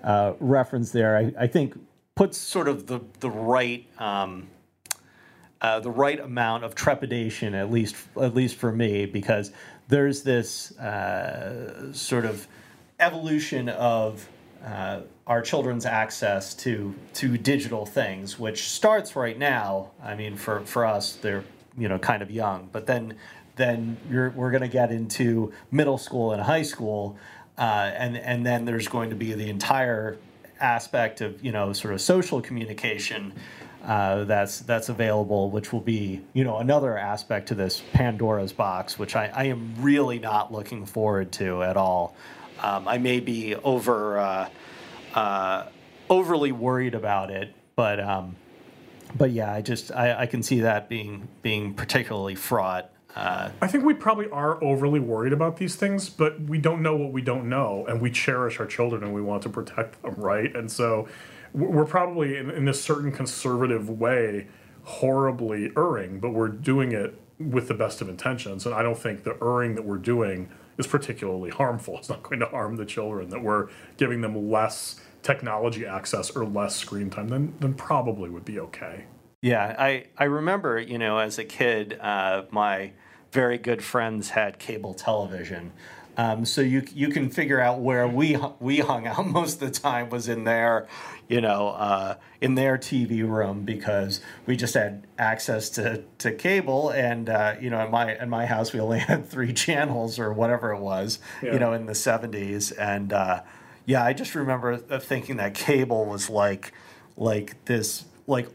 uh, 0.06 0.34
reference 0.40 0.90
there 0.92 1.16
I, 1.16 1.32
I, 1.38 1.46
think 1.46 1.78
puts 2.14 2.36
sort 2.36 2.68
of 2.68 2.86
the 2.86 3.00
the 3.20 3.30
right 3.30 3.86
um, 3.98 4.48
the 5.60 5.90
right 5.90 6.20
amount 6.20 6.64
of 6.64 6.74
trepidation 6.74 7.54
at 7.54 7.70
least 7.70 7.96
at 8.20 8.34
least 8.34 8.56
for 8.56 8.70
me 8.70 9.06
because 9.06 9.50
there's 9.88 10.22
this 10.22 10.72
sort 11.92 12.24
of 12.24 12.46
evolution 13.00 13.68
of 13.68 14.28
uh, 14.64 15.00
our 15.26 15.42
children's 15.42 15.86
access 15.86 16.54
to 16.54 16.94
to 17.14 17.36
digital 17.36 17.86
things, 17.86 18.38
which 18.38 18.68
starts 18.68 19.16
right 19.16 19.38
now. 19.38 19.90
I 20.02 20.14
mean, 20.14 20.36
for 20.36 20.60
for 20.60 20.86
us, 20.86 21.16
they're 21.16 21.44
you 21.76 21.88
know 21.88 21.98
kind 21.98 22.22
of 22.22 22.30
young, 22.30 22.68
but 22.72 22.86
then 22.86 23.14
then 23.56 23.96
we're 24.10 24.50
going 24.50 24.62
to 24.62 24.68
get 24.68 24.92
into 24.92 25.52
middle 25.70 25.98
school 25.98 26.32
and 26.32 26.42
high 26.42 26.62
school, 26.62 27.16
uh, 27.58 27.90
and 27.94 28.16
and 28.16 28.44
then 28.44 28.64
there's 28.64 28.88
going 28.88 29.10
to 29.10 29.16
be 29.16 29.32
the 29.32 29.48
entire 29.48 30.18
aspect 30.60 31.20
of 31.20 31.44
you 31.44 31.52
know 31.52 31.72
sort 31.72 31.94
of 31.94 32.00
social 32.00 32.40
communication 32.40 33.32
uh, 33.84 34.24
that's 34.24 34.60
that's 34.60 34.88
available, 34.88 35.50
which 35.50 35.72
will 35.72 35.80
be 35.80 36.20
you 36.32 36.44
know 36.44 36.58
another 36.58 36.98
aspect 36.98 37.48
to 37.48 37.54
this 37.54 37.82
Pandora's 37.92 38.52
box, 38.52 38.98
which 38.98 39.14
I, 39.14 39.30
I 39.34 39.44
am 39.44 39.74
really 39.78 40.18
not 40.18 40.52
looking 40.52 40.86
forward 40.86 41.32
to 41.32 41.62
at 41.62 41.76
all. 41.76 42.16
Um, 42.62 42.88
I 42.88 42.98
may 42.98 43.20
be 43.20 43.54
over 43.56 44.18
uh, 44.18 44.48
uh, 45.14 45.66
overly 46.08 46.52
worried 46.52 46.94
about 46.94 47.30
it, 47.30 47.54
but 47.74 48.00
um, 48.00 48.36
but 49.16 49.30
yeah, 49.30 49.52
I 49.52 49.62
just 49.62 49.92
I, 49.92 50.22
I, 50.22 50.26
can 50.26 50.42
see 50.42 50.60
that 50.60 50.88
being 50.88 51.28
being 51.42 51.74
particularly 51.74 52.34
fraught. 52.34 52.90
Uh, 53.14 53.50
I 53.62 53.66
think 53.66 53.84
we 53.84 53.94
probably 53.94 54.28
are 54.28 54.62
overly 54.62 55.00
worried 55.00 55.32
about 55.32 55.56
these 55.56 55.74
things, 55.74 56.10
but 56.10 56.40
we 56.42 56.58
don't 56.58 56.82
know 56.82 56.96
what 56.96 57.12
we 57.12 57.22
don't 57.22 57.48
know, 57.48 57.86
and 57.88 58.00
we 58.00 58.10
cherish 58.10 58.60
our 58.60 58.66
children 58.66 59.02
and 59.02 59.14
we 59.14 59.22
want 59.22 59.42
to 59.44 59.48
protect 59.48 60.02
them, 60.02 60.14
right? 60.16 60.54
And 60.54 60.70
so 60.70 61.08
we're 61.54 61.86
probably 61.86 62.36
in, 62.36 62.50
in 62.50 62.66
this 62.66 62.82
certain 62.82 63.10
conservative 63.10 63.88
way 63.88 64.48
horribly 64.82 65.72
erring, 65.76 66.20
but 66.20 66.30
we're 66.30 66.48
doing 66.48 66.92
it 66.92 67.18
with 67.38 67.68
the 67.68 67.74
best 67.74 68.00
of 68.00 68.08
intentions. 68.08 68.66
And 68.66 68.74
I 68.74 68.82
don't 68.82 68.98
think 68.98 69.24
the 69.24 69.36
erring 69.42 69.74
that 69.74 69.84
we're 69.84 69.98
doing 69.98 70.48
is 70.78 70.86
particularly 70.86 71.50
harmful. 71.50 71.98
It's 71.98 72.08
not 72.08 72.22
going 72.22 72.40
to 72.40 72.46
harm 72.46 72.76
the 72.76 72.86
children. 72.86 73.30
That 73.30 73.42
we're 73.42 73.68
giving 73.96 74.20
them 74.20 74.50
less 74.50 75.00
technology 75.22 75.84
access 75.84 76.30
or 76.30 76.44
less 76.44 76.76
screen 76.76 77.10
time, 77.10 77.28
then 77.28 77.54
then 77.60 77.74
probably 77.74 78.30
would 78.30 78.44
be 78.44 78.60
okay. 78.60 79.04
Yeah, 79.42 79.74
I 79.78 80.06
I 80.16 80.24
remember 80.24 80.78
you 80.78 80.98
know 80.98 81.18
as 81.18 81.38
a 81.38 81.44
kid, 81.44 81.98
uh, 82.00 82.44
my 82.50 82.92
very 83.32 83.58
good 83.58 83.82
friends 83.82 84.30
had 84.30 84.58
cable 84.58 84.94
television. 84.94 85.72
Um, 86.18 86.44
so 86.44 86.60
you 86.60 86.82
you 86.94 87.08
can 87.08 87.28
figure 87.28 87.60
out 87.60 87.80
where 87.80 88.08
we 88.08 88.38
we 88.58 88.78
hung 88.78 89.06
out 89.06 89.26
most 89.30 89.60
of 89.60 89.72
the 89.72 89.78
time 89.78 90.08
was 90.08 90.28
in 90.28 90.44
their, 90.44 90.88
you 91.28 91.40
know, 91.40 91.68
uh, 91.68 92.16
in 92.40 92.54
their 92.54 92.78
TV 92.78 93.28
room 93.28 93.64
because 93.64 94.20
we 94.46 94.56
just 94.56 94.74
had 94.74 95.06
access 95.18 95.68
to, 95.70 96.04
to 96.18 96.32
cable 96.32 96.90
and 96.90 97.28
uh, 97.28 97.54
you 97.60 97.70
know 97.70 97.84
in 97.84 97.90
my 97.90 98.16
in 98.18 98.30
my 98.30 98.46
house 98.46 98.72
we 98.72 98.80
only 98.80 98.98
had 99.10 99.26
three 99.26 99.52
channels 99.52 100.18
or 100.18 100.32
whatever 100.32 100.72
it 100.72 100.80
was, 100.80 101.18
yeah. 101.42 101.52
you 101.52 101.58
know, 101.58 101.72
in 101.72 101.86
the 101.86 101.94
seventies 101.94 102.72
and 102.72 103.12
uh, 103.12 103.42
yeah, 103.84 104.04
I 104.04 104.12
just 104.12 104.34
remember 104.34 104.76
thinking 104.76 105.36
that 105.36 105.54
cable 105.54 106.06
was 106.06 106.28
like 106.30 106.72
like 107.16 107.64
this 107.66 108.04
like 108.26 108.48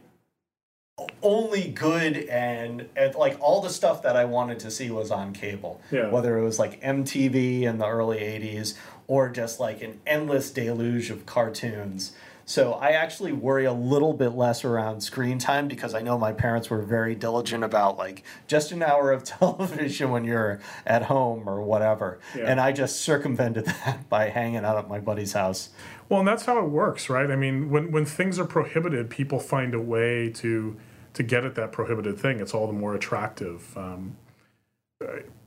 only 1.24 1.70
good 1.70 2.18
and, 2.18 2.88
and, 2.96 3.16
like 3.16 3.38
all 3.40 3.62
the 3.62 3.70
stuff 3.70 4.02
that 4.04 4.16
I 4.16 4.26
wanted 4.26 4.60
to 4.60 4.72
see 4.72 4.90
was 4.90 5.12
on 5.12 5.34
cable. 5.34 5.82
Yeah. 5.92 6.10
Whether 6.10 6.38
it 6.38 6.44
was 6.44 6.60
like 6.60 6.82
MTV 6.82 7.64
in 7.64 7.78
the 7.78 7.88
early 7.88 8.20
80s 8.20 8.76
or 9.08 9.30
just 9.30 9.60
like 9.60 9.82
an 9.82 10.00
endless 10.06 10.52
deluge 10.52 11.10
of 11.10 11.26
cartoons. 11.26 12.14
So 12.46 12.74
I 12.74 12.90
actually 12.90 13.32
worry 13.32 13.66
a 13.66 13.72
little 13.72 14.14
bit 14.14 14.32
less 14.32 14.66
around 14.66 15.02
screen 15.02 15.38
time 15.38 15.68
because 15.68 15.94
I 15.94 16.02
know 16.02 16.18
my 16.18 16.34
parents 16.34 16.70
were 16.70 16.82
very 16.82 17.16
diligent 17.16 17.64
about 17.64 17.98
like 17.98 18.24
just 18.48 18.72
an 18.72 18.84
hour 18.84 19.12
of 19.12 19.24
television 19.26 20.12
when 20.12 20.26
you're 20.26 20.60
at 20.86 21.04
home 21.04 21.48
or 21.48 21.62
whatever. 21.62 22.20
Yeah. 22.36 22.46
And 22.46 22.60
I 22.60 22.72
just 22.72 23.02
circumvented 23.02 23.66
that 23.86 24.10
by 24.10 24.30
hanging 24.30 24.66
out 24.66 24.78
at 24.78 24.90
my 24.90 25.00
buddy's 25.00 25.34
house. 25.34 25.70
Well, 26.10 26.20
and 26.20 26.28
that's 26.28 26.46
how 26.46 26.58
it 26.60 26.70
works, 26.70 27.10
right? 27.10 27.32
I 27.32 27.38
mean, 27.38 27.70
when 27.70 27.92
when 27.92 28.04
things 28.04 28.38
are 28.38 28.46
prohibited, 28.46 29.10
people 29.10 29.40
find 29.40 29.74
a 29.74 29.80
way 29.80 30.30
to 30.32 30.76
to 31.14 31.24
get 31.24 31.46
at 31.46 31.56
that 31.56 31.72
prohibited 31.72 32.18
thing, 32.20 32.40
it's 32.40 32.54
all 32.54 32.68
the 32.68 32.74
more 32.74 32.96
attractive. 32.96 33.78
Um, 33.78 34.18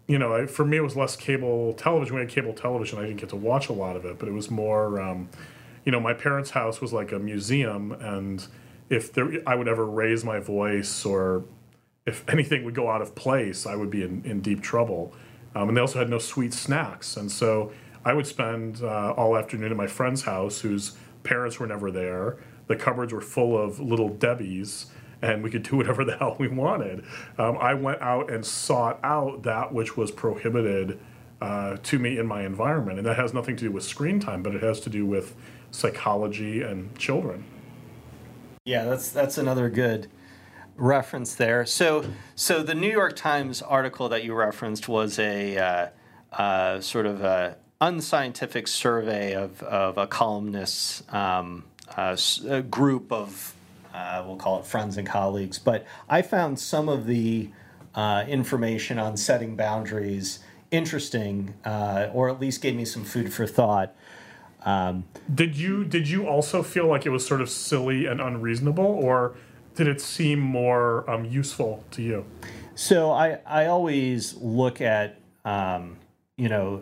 you 0.07 0.19
know, 0.19 0.35
I, 0.35 0.47
for 0.47 0.65
me, 0.65 0.77
it 0.77 0.83
was 0.83 0.97
less 0.97 1.17
cable 1.17 1.73
television. 1.75 2.15
We 2.15 2.21
had 2.21 2.29
cable 2.29 2.53
television. 2.53 2.99
I 2.99 3.03
didn't 3.03 3.21
get 3.21 3.31
to 3.31 3.37
watch 3.37 3.69
a 3.69 3.73
lot 3.73 3.97
of 3.97 4.05
it, 4.05 4.19
but 4.19 4.29
it 4.29 4.33
was 4.33 4.51
more, 4.51 5.01
um, 5.01 5.31
you 5.85 5.93
know, 5.93 6.01
my 6.01 6.13
parents' 6.13 6.51
house 6.51 6.81
was 6.81 6.93
like 6.93 7.13
a 7.13 7.19
museum, 7.19 7.93
and 7.93 8.47
if 8.91 9.13
there, 9.13 9.31
I 9.47 9.55
would 9.55 9.69
ever 9.69 9.87
raise 9.87 10.25
my 10.25 10.41
voice 10.41 11.05
or 11.05 11.45
if 12.07 12.29
anything 12.29 12.65
would 12.65 12.75
go 12.75 12.91
out 12.91 13.01
of 13.01 13.15
place, 13.15 13.67
I 13.67 13.77
would 13.77 13.91
be 13.91 14.03
in, 14.03 14.23
in 14.25 14.41
deep 14.41 14.61
trouble. 14.61 15.13
Um, 15.55 15.69
and 15.69 15.77
they 15.77 15.81
also 15.81 16.01
had 16.01 16.11
no 16.11 16.19
sweet 16.19 16.53
snacks, 16.53 17.17
and 17.17 17.31
so 17.31 17.73
I 18.05 18.13
would 18.13 18.27
spend 18.27 18.83
uh, 18.83 19.13
all 19.13 19.37
afternoon 19.37 19.71
at 19.71 19.77
my 19.77 19.87
friend's 19.87 20.23
house, 20.23 20.61
whose 20.61 20.97
parents 21.23 21.59
were 21.59 21.67
never 21.67 21.91
there. 21.91 22.37
The 22.67 22.77
cupboards 22.77 23.13
were 23.13 23.21
full 23.21 23.57
of 23.57 23.81
little 23.81 24.09
Debbie's 24.09 24.87
and 25.25 25.43
we 25.43 25.51
could 25.51 25.63
do 25.63 25.77
whatever 25.77 26.05
the 26.05 26.17
hell 26.17 26.37
we 26.39 26.49
wanted. 26.49 27.05
Um, 27.39 27.57
I 27.59 27.75
went 27.75 28.01
out 28.03 28.31
and 28.31 28.45
sought 28.45 29.01
out 29.03 29.43
that 29.45 29.73
which 29.73 29.97
was 29.97 30.11
prohibited 30.11 31.01
uh, 31.41 31.77
to 31.83 31.99
me 31.99 32.19
in 32.19 32.27
my 32.27 32.45
environment, 32.45 32.99
and 32.99 33.07
that 33.07 33.17
has 33.17 33.35
nothing 33.35 33.57
to 33.57 33.65
do 33.65 33.71
with 33.71 33.85
screen 33.85 34.21
time, 34.21 34.43
but 34.43 34.55
it 34.55 34.63
has 34.63 34.81
to 34.81 34.91
do 34.91 35.05
with 35.05 35.35
psychology 35.71 36.63
and 36.63 36.97
children. 36.99 37.45
Yeah, 38.65 38.85
that's 38.85 39.11
that's 39.11 39.37
another 39.37 39.69
good 39.69 40.09
reference 40.77 41.35
there. 41.35 41.67
So, 41.67 42.05
so 42.35 42.63
the 42.63 42.75
New 42.75 42.91
York 42.91 43.15
Times 43.17 43.63
article 43.63 44.09
that 44.09 44.25
you 44.25 44.35
referenced 44.35 44.89
was 44.89 45.19
a 45.19 45.59
uh, 45.59 45.89
uh, 46.33 46.81
sort 46.81 47.07
of 47.07 47.23
a 47.23 47.57
unscientific 47.81 48.67
survey 48.67 49.35
of, 49.35 49.63
of 49.63 49.99
a 49.99 50.07
columnist's 50.07 51.03
um, 51.13 51.65
uh, 51.97 52.17
group 52.71 53.13
of 53.13 53.55
uh, 53.95 54.25
we'll 54.27 54.37
call 54.37 54.59
it 54.59 54.67
friends 54.67 54.97
and 54.97 55.07
colleagues. 55.07 55.59
But 55.59 55.87
I 56.09 56.21
found 56.21 56.59
some 56.59 56.89
of 56.89 57.07
the 57.07 57.51
uh, 57.95 58.25
information 58.29 58.99
on 58.99 59.17
setting 59.17 59.55
boundaries 59.55 60.41
interesting, 60.71 61.55
uh, 61.65 62.09
or 62.13 62.29
at 62.29 62.41
least 62.41 62.61
gave 62.61 62.75
me 62.75 62.85
some 62.85 63.05
food 63.05 63.33
for 63.33 63.47
thought. 63.47 63.95
Um, 64.65 65.05
did 65.33 65.57
you 65.57 65.85
did 65.85 66.09
you 66.09 66.27
also 66.27 66.63
feel 66.63 66.87
like 66.87 67.07
it 67.07 67.11
was 67.11 67.25
sort 67.25 67.41
of 67.41 67.49
silly 67.49 68.07
and 68.07 68.21
unreasonable, 68.21 68.85
or 68.85 69.37
did 69.77 69.87
it 69.87 70.01
seem 70.01 70.41
more 70.41 71.09
um, 71.09 71.25
useful 71.25 71.85
to 71.93 72.03
you? 72.03 72.25
So 72.75 73.13
I 73.13 73.39
I 73.47 73.67
always 73.67 74.35
look 74.37 74.81
at 74.81 75.21
um, 75.45 75.99
you 76.37 76.49
know 76.49 76.81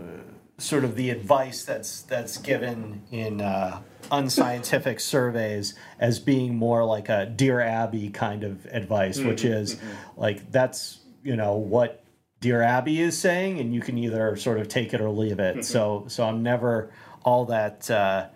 sort 0.62 0.84
of 0.84 0.94
the 0.94 1.10
advice 1.10 1.64
that's 1.64 2.02
that's 2.02 2.38
given 2.38 3.02
in 3.10 3.40
uh, 3.40 3.80
unscientific 4.10 5.00
surveys 5.14 5.74
as 5.98 6.18
being 6.18 6.54
more 6.54 6.84
like 6.84 7.08
a 7.08 7.26
dear 7.26 7.60
Abby 7.60 8.08
kind 8.10 8.44
of 8.44 8.64
advice, 8.66 9.18
mm-hmm, 9.18 9.28
which 9.28 9.44
is 9.44 9.74
mm-hmm. 9.74 10.20
like 10.20 10.50
that's 10.50 11.00
you 11.22 11.36
know 11.36 11.56
what 11.56 12.04
dear 12.40 12.62
Abby 12.62 13.00
is 13.00 13.18
saying, 13.18 13.58
and 13.58 13.74
you 13.74 13.80
can 13.80 13.98
either 13.98 14.36
sort 14.36 14.58
of 14.58 14.68
take 14.68 14.94
it 14.94 15.00
or 15.00 15.10
leave 15.10 15.40
it. 15.40 15.56
Mm-hmm. 15.56 15.62
So 15.62 16.04
so 16.08 16.24
I'm 16.24 16.42
never 16.42 16.92
all 17.24 17.46
that. 17.46 17.90
Uh, 17.90 18.28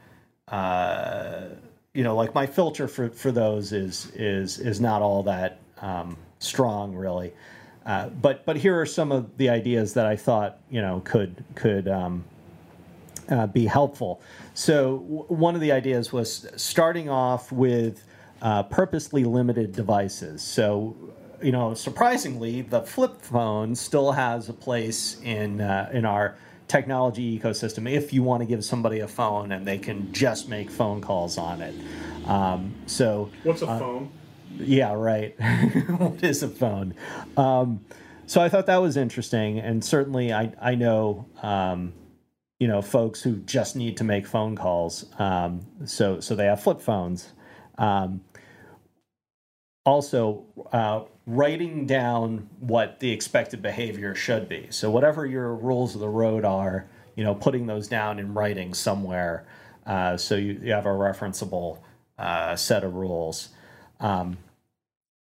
uh, 0.49 1.49
you 1.93 2.05
know, 2.05 2.15
like 2.15 2.35
my 2.35 2.47
filter 2.47 2.89
for, 2.89 3.09
for 3.09 3.33
those 3.33 3.73
is 3.73 4.13
is 4.15 4.59
is 4.59 4.81
not 4.81 5.01
all 5.01 5.23
that 5.23 5.61
um, 5.79 6.17
strong, 6.39 6.95
really. 6.95 7.33
Uh, 7.87 8.09
but 8.09 8.45
but 8.45 8.57
here 8.57 8.79
are 8.79 8.87
some 8.87 9.13
of 9.13 9.37
the 9.39 9.49
ideas 9.49 9.95
that 9.95 10.07
I 10.07 10.17
thought 10.17 10.59
you 10.71 10.83
know 10.83 11.01
could 11.05 11.45
could 11.55 11.87
um, 11.87 12.25
uh, 13.29 13.47
be 13.47 13.65
helpful. 13.67 14.21
So 14.55 14.99
w- 14.99 15.25
one 15.29 15.55
of 15.55 15.61
the 15.61 15.71
ideas 15.71 16.13
was 16.13 16.49
starting 16.57 17.09
off 17.09 17.53
with 17.53 18.05
uh, 18.43 18.65
purposely 18.65 19.23
limited 19.25 19.73
devices. 19.73 20.43
So 20.43 20.97
you 21.41 21.53
know, 21.53 21.75
surprisingly, 21.75 22.63
the 22.63 22.83
flip 22.83 23.21
phone 23.21 23.75
still 23.75 24.13
has 24.13 24.49
a 24.49 24.53
place 24.53 25.21
in 25.23 25.61
uh, 25.61 25.89
in 25.93 26.05
our 26.05 26.37
technology 26.69 27.39
ecosystem 27.39 27.89
if 27.89 28.13
you 28.13 28.25
want 28.25 28.41
to 28.41 28.47
give 28.47 28.65
somebody 28.65 28.99
a 28.99 29.07
phone 29.07 29.53
and 29.53 29.65
they 29.65 29.79
can 29.79 30.13
just 30.13 30.49
make 30.49 30.69
phone 30.69 31.01
calls 31.01 31.39
on 31.39 31.63
it. 31.63 31.75
Um, 32.27 32.75
so 32.87 33.31
what's 33.45 33.63
a 33.63 33.69
uh, 33.69 33.79
phone? 33.79 34.11
Yeah, 34.59 34.93
right. 34.95 35.35
what 35.99 36.23
is 36.23 36.43
a 36.43 36.49
phone? 36.49 36.95
Um, 37.37 37.85
so 38.27 38.41
I 38.41 38.49
thought 38.49 38.67
that 38.67 38.79
was 38.79 38.97
interesting, 38.97 39.59
and 39.59 39.85
certainly 39.85 40.33
I 40.33 40.53
I 40.61 40.75
know 40.75 41.27
um, 41.43 41.93
you 42.59 42.69
know 42.69 42.83
folks 42.83 43.23
who 43.23 43.37
just 43.37 43.77
need 43.77 43.97
to 43.99 44.05
make 44.05 44.27
phone 44.27 44.57
calls. 44.57 45.07
Um, 45.19 45.67
so 45.85 46.21
so 46.21 46.35
they 46.35 46.47
have 46.47 46.63
flip 46.63 46.81
phones. 46.81 47.33
Um, 47.79 48.23
also, 49.85 50.45
uh, 50.73 51.03
writing 51.27 51.87
down 51.87 52.49
what 52.59 52.99
the 52.99 53.13
expected 53.13 53.63
behavior 53.63 54.17
should 54.17 54.49
be. 54.49 54.67
So 54.71 54.91
whatever 54.91 55.25
your 55.25 55.55
rules 55.55 55.95
of 55.95 56.01
the 56.01 56.09
road 56.09 56.45
are, 56.45 56.89
you 57.15 57.23
know, 57.23 57.37
putting 57.37 57.67
those 57.67 57.87
down 57.87 58.19
in 58.19 58.35
writing 58.35 58.75
somewhere, 58.75 59.47
uh, 59.87 60.17
so 60.17 60.35
you, 60.35 60.59
you 60.61 60.73
have 60.73 60.87
a 60.87 60.91
referenceable 60.91 61.79
uh, 62.19 62.57
set 62.57 62.83
of 62.83 62.95
rules. 62.95 63.51
Um, 64.01 64.39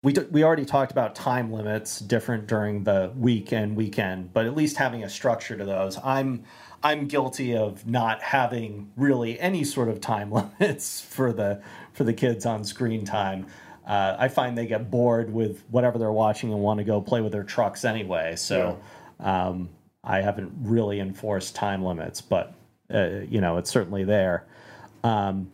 we, 0.06 0.12
d- 0.12 0.26
we 0.30 0.44
already 0.44 0.64
talked 0.64 0.92
about 0.92 1.16
time 1.16 1.50
limits 1.50 1.98
different 1.98 2.46
during 2.46 2.84
the 2.84 3.12
week 3.16 3.52
and 3.52 3.74
weekend, 3.74 4.32
but 4.32 4.46
at 4.46 4.54
least 4.54 4.76
having 4.76 5.02
a 5.02 5.10
structure 5.10 5.56
to 5.56 5.64
those. 5.64 5.98
I'm 6.04 6.44
I'm 6.80 7.08
guilty 7.08 7.56
of 7.56 7.88
not 7.88 8.22
having 8.22 8.92
really 8.94 9.40
any 9.40 9.64
sort 9.64 9.88
of 9.88 10.00
time 10.00 10.30
limits 10.60 11.00
for 11.00 11.32
the 11.32 11.60
for 11.92 12.04
the 12.04 12.12
kids 12.12 12.46
on 12.46 12.62
screen 12.62 13.04
time. 13.04 13.48
Uh, 13.84 14.14
I 14.16 14.28
find 14.28 14.56
they 14.56 14.66
get 14.66 14.92
bored 14.92 15.32
with 15.32 15.64
whatever 15.70 15.98
they're 15.98 16.12
watching 16.12 16.52
and 16.52 16.62
want 16.62 16.78
to 16.78 16.84
go 16.84 17.00
play 17.00 17.20
with 17.20 17.32
their 17.32 17.42
trucks 17.42 17.84
anyway. 17.84 18.36
So 18.36 18.78
yeah. 19.18 19.46
um, 19.48 19.70
I 20.04 20.20
haven't 20.20 20.52
really 20.60 21.00
enforced 21.00 21.56
time 21.56 21.82
limits, 21.82 22.20
but 22.20 22.54
uh, 22.94 23.22
you 23.28 23.40
know 23.40 23.56
it's 23.56 23.70
certainly 23.70 24.04
there. 24.04 24.46
Um, 25.02 25.50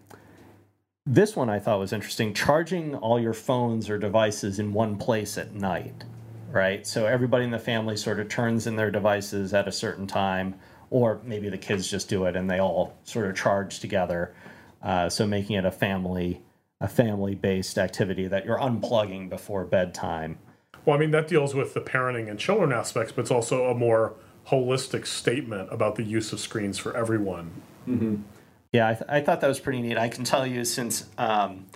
this 1.07 1.35
one 1.35 1.51
I 1.51 1.59
thought 1.59 1.79
was 1.79 1.93
interesting 1.93 2.33
charging 2.33 2.95
all 2.95 3.19
your 3.19 3.33
phones 3.33 3.91
or 3.91 3.99
devices 3.99 4.59
in 4.59 4.73
one 4.73 4.97
place 4.97 5.37
at 5.37 5.53
night, 5.53 6.05
right? 6.51 6.87
So 6.87 7.07
everybody 7.07 7.45
in 7.45 7.51
the 7.51 7.59
family 7.59 7.97
sort 7.97 8.21
of 8.21 8.29
turns 8.29 8.67
in 8.67 8.77
their 8.77 8.91
devices 8.91 9.53
at 9.53 9.67
a 9.67 9.73
certain 9.73 10.07
time, 10.07 10.55
or 10.91 11.21
maybe 11.25 11.49
the 11.49 11.59
kids 11.59 11.91
just 11.91 12.09
do 12.09 12.25
it 12.27 12.37
and 12.37 12.49
they 12.49 12.61
all 12.61 12.95
sort 13.03 13.27
of 13.27 13.37
charge 13.37 13.81
together. 13.81 14.35
Uh, 14.81 15.09
so 15.09 15.27
making 15.27 15.57
it 15.57 15.65
a 15.65 15.73
family 15.73 16.43
a 16.81 16.89
family 16.89 17.37
based 17.37 17.79
activity 17.79 18.27
that 18.27 18.45
you're 18.45 18.59
unplugging 18.59 19.29
before 19.29 19.65
bedtime. 19.65 20.37
Well, 20.85 20.97
I 20.97 20.99
mean 20.99 21.13
that 21.13 21.29
deals 21.29 21.55
with 21.55 21.75
the 21.75 21.81
parenting 21.81 22.29
and 22.29 22.41
children 22.41 22.73
aspects, 22.73 23.13
but 23.13 23.23
it's 23.23 23.31
also 23.31 23.67
a 23.67 23.75
more 23.75 24.15
holistic 24.49 25.07
statement 25.07 25.69
about 25.73 25.95
the 25.95 26.03
use 26.03 26.33
of 26.33 26.41
screens 26.41 26.79
for 26.79 26.97
everyone. 26.97 27.53
Mm-hmm. 27.87 28.17
Yeah, 28.73 28.89
I, 28.89 28.95
th- 28.95 29.05
I, 29.09 29.21
thought 29.21 29.43
that 29.43 29.49
was 29.49 29.61
pretty 29.61 29.83
neat. 29.83 29.99
I 29.99 30.09
can 30.09 30.25
tell 30.25 30.47
you 30.47 30.65
since 30.65 31.07
um, 31.19 31.67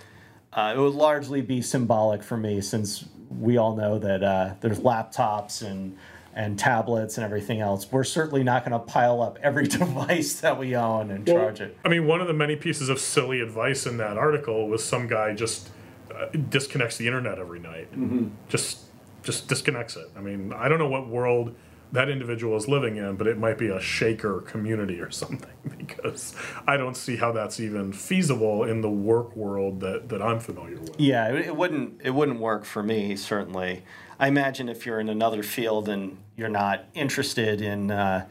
uh, 0.51 0.73
it 0.75 0.81
would 0.81 0.95
largely 0.95 1.43
be 1.43 1.61
symbolic 1.61 2.23
for 2.23 2.39
me, 2.39 2.63
since 2.63 3.05
we 3.29 3.59
all 3.59 3.77
know 3.77 3.99
that 3.99 4.25
uh, 4.25 4.55
there's 4.61 4.81
laptops 4.81 5.63
and 5.63 5.97
and 6.35 6.59
tablets 6.59 7.17
and 7.17 7.25
everything 7.25 7.61
else. 7.61 7.91
We're 7.91 8.05
certainly 8.05 8.45
not 8.45 8.63
going 8.63 8.79
to 8.79 8.79
pile 8.79 9.23
up 9.23 9.39
every 9.43 9.67
device 9.69 10.41
that 10.41 10.59
we 10.59 10.77
own 10.77 11.11
and 11.11 11.27
well, 11.27 11.37
charge 11.37 11.61
it. 11.63 11.79
I 11.85 11.89
mean, 11.89 12.07
one 12.07 12.21
of 12.21 12.29
the 12.29 12.35
many 12.35 12.57
pieces 12.57 12.91
of 12.91 13.01
silly 13.01 13.41
advice 13.41 13.87
in 13.87 13.97
that 13.99 14.19
article 14.19 14.69
was 14.69 14.85
some 14.85 15.07
guy 15.09 15.35
just 15.35 15.71
uh, 16.15 16.27
disconnects 16.51 16.99
the 16.99 17.07
internet 17.07 17.39
every 17.39 17.59
night. 17.59 17.91
Mm-hmm. 17.93 18.29
Just 18.49 18.81
just 19.23 19.49
disconnects 19.49 19.97
it. 19.97 20.09
I 20.17 20.21
mean, 20.21 20.53
I 20.53 20.69
don't 20.69 20.79
know 20.79 20.89
what 20.89 21.09
world 21.09 21.55
that 21.93 22.09
individual 22.09 22.57
is 22.57 22.69
living 22.69 22.97
in, 22.97 23.17
but 23.17 23.27
it 23.27 23.39
might 23.39 23.59
be 23.59 23.69
a 23.69 23.81
shaker 23.81 24.41
community 24.41 25.01
or 25.01 25.11
something 25.11 25.51
because 25.79 26.35
I 26.67 26.77
don't 26.77 26.97
see 26.97 27.17
how 27.17 27.33
that's 27.33 27.61
even 27.61 27.93
feasible 27.93 28.65
in 28.65 28.81
the 28.81 28.91
work 28.91 29.35
world 29.37 29.81
that, 29.81 30.09
that 30.09 30.21
I'm 30.21 30.41
familiar 30.41 30.79
with. 30.79 30.99
Yeah, 30.99 31.33
it 31.33 31.57
wouldn't 31.57 32.01
it 32.03 32.11
wouldn't 32.11 32.41
work 32.41 32.65
for 32.65 32.83
me 32.83 33.17
certainly. 33.17 33.85
I 34.19 34.29
imagine 34.29 34.69
if 34.69 34.87
you're 34.87 35.01
in 35.01 35.09
another 35.09 35.43
field 35.43 35.89
and 35.89 36.17
you're 36.37 36.49
not 36.49 36.85
interested 36.95 37.61
in 37.61 37.91
uh, 37.91 38.27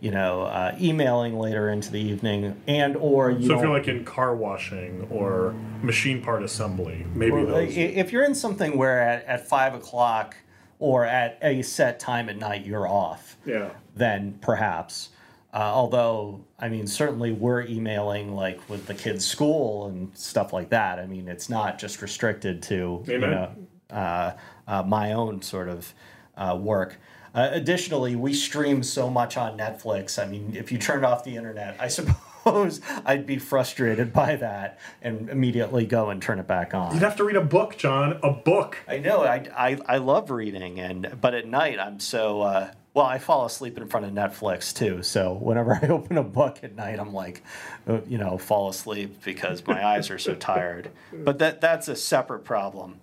you 0.00 0.10
know 0.10 0.42
uh, 0.42 0.76
emailing 0.80 1.38
later 1.38 1.70
into 1.70 1.90
the 1.90 2.00
evening 2.00 2.60
and 2.66 2.96
or 2.96 3.30
you 3.30 3.46
so 3.46 3.54
if 3.54 3.62
you're 3.62 3.72
like 3.72 3.88
in 3.88 4.04
car 4.04 4.34
washing 4.34 5.06
or 5.10 5.54
machine 5.82 6.22
part 6.22 6.42
assembly 6.42 7.06
maybe 7.14 7.44
those. 7.44 7.76
if 7.76 8.12
you're 8.12 8.24
in 8.24 8.34
something 8.34 8.76
where 8.76 9.00
at, 9.00 9.24
at 9.24 9.48
five 9.48 9.74
o'clock 9.74 10.36
or 10.78 11.04
at 11.04 11.38
a 11.42 11.62
set 11.62 11.98
time 11.98 12.28
at 12.28 12.36
night 12.36 12.64
you're 12.64 12.88
off, 12.88 13.36
yeah. 13.44 13.70
then 13.94 14.38
perhaps. 14.40 15.10
Uh, 15.52 15.58
although, 15.72 16.44
I 16.58 16.68
mean, 16.68 16.86
certainly 16.86 17.32
we're 17.32 17.62
emailing 17.62 18.34
like 18.34 18.68
with 18.68 18.86
the 18.86 18.94
kids' 18.94 19.24
school 19.24 19.86
and 19.86 20.14
stuff 20.16 20.52
like 20.52 20.68
that. 20.70 20.98
I 20.98 21.06
mean, 21.06 21.28
it's 21.28 21.48
not 21.48 21.78
just 21.78 22.02
restricted 22.02 22.62
to 22.64 23.02
Amen. 23.08 23.20
you 23.20 23.26
know 23.26 23.50
uh, 23.90 24.32
uh, 24.66 24.82
my 24.82 25.12
own 25.12 25.42
sort 25.42 25.68
of 25.68 25.94
uh, 26.36 26.58
work. 26.60 26.98
Uh, 27.34 27.50
additionally, 27.52 28.16
we 28.16 28.32
stream 28.32 28.82
so 28.82 29.10
much 29.10 29.36
on 29.36 29.58
Netflix. 29.58 30.22
I 30.22 30.26
mean, 30.26 30.54
if 30.56 30.72
you 30.72 30.78
turned 30.78 31.04
off 31.04 31.24
the 31.24 31.36
internet, 31.36 31.76
I 31.78 31.88
suppose 31.88 32.16
suppose 32.46 32.80
I'd 33.04 33.26
be 33.26 33.38
frustrated 33.38 34.12
by 34.12 34.36
that 34.36 34.78
and 35.02 35.28
immediately 35.28 35.84
go 35.84 36.10
and 36.10 36.22
turn 36.22 36.38
it 36.38 36.46
back 36.46 36.74
on. 36.74 36.94
You'd 36.94 37.02
have 37.02 37.16
to 37.16 37.24
read 37.24 37.36
a 37.36 37.44
book, 37.44 37.76
Jon. 37.76 38.18
A 38.22 38.30
book. 38.30 38.78
I 38.86 38.98
know. 38.98 39.22
I, 39.22 39.48
I, 39.56 39.78
I 39.86 39.96
love 39.98 40.30
reading, 40.30 40.78
and 40.78 41.16
but 41.20 41.34
at 41.34 41.46
night 41.46 41.78
I'm 41.78 42.00
so. 42.00 42.42
Uh, 42.42 42.70
well, 42.94 43.04
I 43.04 43.18
fall 43.18 43.44
asleep 43.44 43.76
in 43.76 43.88
front 43.88 44.06
of 44.06 44.12
Netflix 44.12 44.74
too. 44.74 45.02
So 45.02 45.34
whenever 45.34 45.74
I 45.82 45.88
open 45.88 46.16
a 46.18 46.22
book 46.22 46.60
at 46.62 46.74
night, 46.76 46.98
I'm 46.98 47.12
like, 47.12 47.42
uh, 47.86 48.00
you 48.06 48.16
know, 48.16 48.38
fall 48.38 48.68
asleep 48.68 49.22
because 49.24 49.66
my 49.66 49.84
eyes 49.84 50.08
are 50.10 50.18
so 50.18 50.34
tired. 50.34 50.90
But 51.12 51.38
that 51.40 51.60
that's 51.60 51.88
a 51.88 51.96
separate 51.96 52.44
problem. 52.44 53.00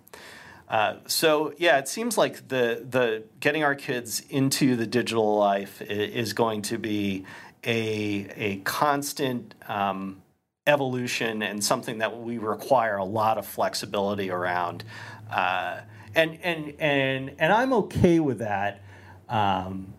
Uh, 0.68 0.96
so 1.06 1.52
yeah, 1.58 1.78
it 1.78 1.86
seems 1.86 2.16
like 2.16 2.48
the 2.48 2.84
the 2.88 3.24
getting 3.40 3.62
our 3.62 3.74
kids 3.74 4.22
into 4.30 4.74
the 4.74 4.86
digital 4.86 5.36
life 5.36 5.82
is 5.82 6.32
going 6.32 6.62
to 6.62 6.78
be 6.78 7.24
a, 7.64 8.28
a 8.36 8.56
constant 8.58 9.54
um, 9.68 10.22
evolution 10.66 11.42
and 11.42 11.62
something 11.62 11.98
that 11.98 12.20
we 12.20 12.38
require 12.38 12.96
a 12.96 13.04
lot 13.04 13.38
of 13.38 13.46
flexibility 13.46 14.30
around. 14.30 14.84
Uh, 15.30 15.80
and, 16.14 16.38
and, 16.42 16.74
and, 16.78 17.32
and 17.38 17.52
I'm 17.52 17.72
okay 17.72 18.20
with 18.20 18.38
that. 18.38 18.82
Um, 19.28 19.94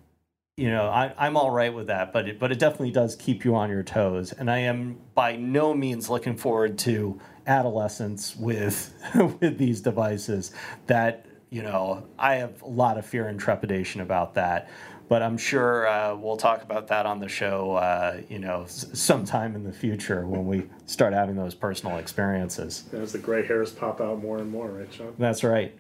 you 0.58 0.70
know, 0.70 0.88
I, 0.88 1.14
I'm 1.18 1.36
all 1.36 1.52
right 1.52 1.74
with 1.74 1.88
that, 1.88 2.14
but 2.14 2.30
it, 2.30 2.40
but 2.40 2.52
it 2.52 2.60
definitely 2.60 2.92
does 2.92 3.16
keep 3.18 3.44
you 3.44 3.56
on 3.56 3.70
your 3.70 3.84
toes. 3.84 4.32
And 4.32 4.50
I 4.50 4.60
am 4.60 4.98
by 5.14 5.36
no 5.36 5.74
means 5.74 6.10
looking 6.10 6.38
forward 6.38 6.78
to 6.80 7.20
adolescence 7.46 8.36
with 8.36 8.94
with 9.42 9.58
these 9.58 9.82
devices. 9.82 10.54
That 10.88 11.26
you 11.50 11.62
know, 11.62 12.08
I 12.18 12.36
have 12.36 12.62
a 12.62 12.70
lot 12.70 12.98
of 12.98 13.06
fear 13.06 13.28
and 13.28 13.38
trepidation 13.38 14.00
about 14.00 14.36
that 14.36 14.70
but 15.08 15.22
I'm 15.22 15.38
sure 15.38 15.88
uh, 15.88 16.16
we'll 16.16 16.38
talk 16.38 16.64
about 16.64 16.88
that 16.88 17.06
on 17.06 17.20
the 17.20 17.28
show, 17.30 17.74
uh, 17.76 18.22
you 18.30 18.40
know, 18.40 18.64
s- 18.64 18.88
sometime 18.94 19.56
in 19.56 19.64
the 19.64 19.72
future 19.74 20.26
when 20.26 20.46
we 20.48 20.64
start 20.86 21.14
having 21.14 21.36
those 21.36 21.54
personal 21.56 21.98
experiences. 21.98 22.86
As 22.94 23.12
the 23.12 23.20
gray 23.20 23.46
hairs 23.46 23.72
pop 23.72 24.02
out 24.02 24.22
more 24.22 24.38
and 24.40 24.50
more, 24.52 24.70
right, 24.70 24.92
Sean? 24.94 25.14
That's 25.20 25.44
right. 25.44 25.76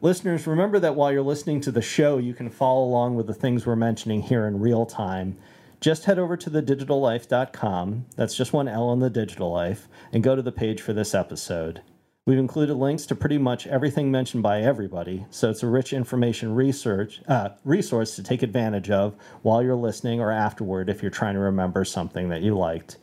Listeners, 0.00 0.46
remember 0.46 0.78
that 0.80 0.96
while 0.96 1.12
you're 1.12 1.22
listening 1.22 1.60
to 1.62 1.70
the 1.70 1.80
show, 1.82 2.18
you 2.18 2.34
can 2.34 2.50
follow 2.50 2.84
along 2.84 3.14
with 3.14 3.26
the 3.28 3.34
things 3.34 3.64
we're 3.66 3.76
mentioning 3.76 4.20
here 4.22 4.46
in 4.46 4.58
real 4.60 4.84
time. 4.84 5.36
Just 5.80 6.04
head 6.04 6.18
over 6.18 6.36
to 6.36 6.50
thedigitallife.com, 6.50 8.06
that's 8.16 8.36
just 8.36 8.52
one 8.52 8.68
L 8.68 8.88
on 8.88 8.98
the 9.00 9.10
digital 9.10 9.50
life, 9.52 9.88
and 10.12 10.22
go 10.22 10.36
to 10.36 10.42
the 10.42 10.52
page 10.52 10.80
for 10.80 10.92
this 10.92 11.14
episode. 11.14 11.82
We've 12.24 12.38
included 12.38 12.74
links 12.76 13.04
to 13.06 13.16
pretty 13.16 13.38
much 13.38 13.66
everything 13.66 14.12
mentioned 14.12 14.44
by 14.44 14.60
everybody, 14.60 15.26
so 15.30 15.50
it's 15.50 15.64
a 15.64 15.66
rich 15.66 15.92
information 15.92 16.54
research 16.54 17.20
uh, 17.26 17.48
resource 17.64 18.14
to 18.14 18.22
take 18.22 18.44
advantage 18.44 18.90
of 18.90 19.16
while 19.42 19.60
you're 19.60 19.74
listening 19.74 20.20
or 20.20 20.30
afterward 20.30 20.88
if 20.88 21.02
you're 21.02 21.10
trying 21.10 21.34
to 21.34 21.40
remember 21.40 21.84
something 21.84 22.28
that 22.28 22.42
you 22.42 22.56
liked. 22.56 22.96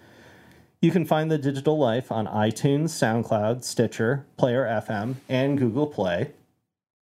You 0.82 0.92
can 0.92 1.04
find 1.04 1.30
The 1.30 1.38
Digital 1.38 1.78
Life 1.78 2.14
on 2.14 2.28
iTunes, 2.28 2.92
SoundCloud, 2.92 3.66
Stitcher, 3.66 4.26
Player 4.38 4.64
FM, 4.64 5.16
and 5.28 5.58
Google 5.58 5.88
Play. 5.88 6.32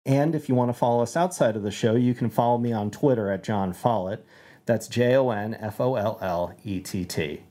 And 0.06 0.36
if 0.36 0.48
you 0.48 0.54
want 0.54 0.70
to 0.70 0.78
follow 0.78 1.02
us 1.02 1.18
outside 1.18 1.56
of 1.56 1.64
the 1.64 1.72
show, 1.72 1.96
you 1.96 2.14
can 2.14 2.30
follow 2.30 2.60
me 2.60 2.72
on 2.72 2.92
Twitter 2.92 3.32
at 3.32 3.44
Jon 3.44 3.74
Follett. 3.74 4.24
That's 4.68 4.88
J 4.88 5.16
O 5.16 5.32
N 5.32 5.56
F 5.56 5.82
O 5.82 5.96
L 5.96 6.20
L 6.22 6.54
E 6.64 6.82
T 6.82 7.04
T. 7.04 7.42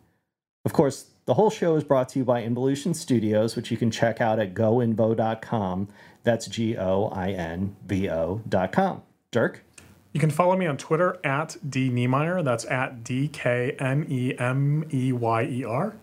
Of 0.65 0.73
course, 0.73 1.07
the 1.27 1.35
whole 1.35 1.51
show 1.51 1.77
is 1.77 1.85
brought 1.85 2.09
to 2.11 2.19
you 2.19 2.25
by 2.25 2.43
Involution 2.43 2.95
Studios, 2.95 3.57
which 3.57 3.71
you 3.71 3.77
can 3.77 3.91
check 3.91 4.21
out 4.21 4.39
at 4.39 4.55
goinvo.com. 4.55 5.89
That's 6.23 6.47
G 6.47 6.77
O 6.77 7.07
I 7.07 7.31
N 7.33 7.77
V 7.87 8.09
O.com. 8.09 9.03
Dirk? 9.31 9.65
You 10.13 10.21
can 10.21 10.31
follow 10.31 10.57
me 10.57 10.67
on 10.67 10.77
Twitter 10.77 11.19
at 11.25 11.57
D 11.69 11.91
Knemeyer. 11.91 12.45
That's 12.45 12.65
at 12.67 13.03
D 13.03 13.29
K 13.29 13.77
N 13.79 14.07
E 14.09 14.35
M 14.39 14.87
E 14.93 15.13
Y 15.13 15.43
E 15.45 15.65
R. 15.65 15.97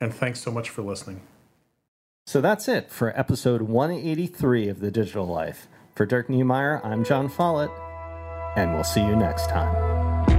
And 0.00 0.14
thanks 0.14 0.40
so 0.40 0.50
much 0.50 0.70
for 0.70 0.82
listening. 0.82 1.22
So 2.26 2.40
that's 2.40 2.68
it 2.68 2.90
for 2.90 3.18
episode 3.18 3.62
183 3.62 4.68
of 4.68 4.80
The 4.80 4.90
Digital 4.90 5.26
Life. 5.26 5.68
For 5.94 6.04
Dirk 6.04 6.28
Knemeyer, 6.28 6.84
I'm 6.84 7.04
Jon 7.04 7.28
Follett, 7.28 7.70
and 8.56 8.74
we'll 8.74 8.84
see 8.84 9.00
you 9.00 9.16
next 9.16 9.48
time. 9.48 10.35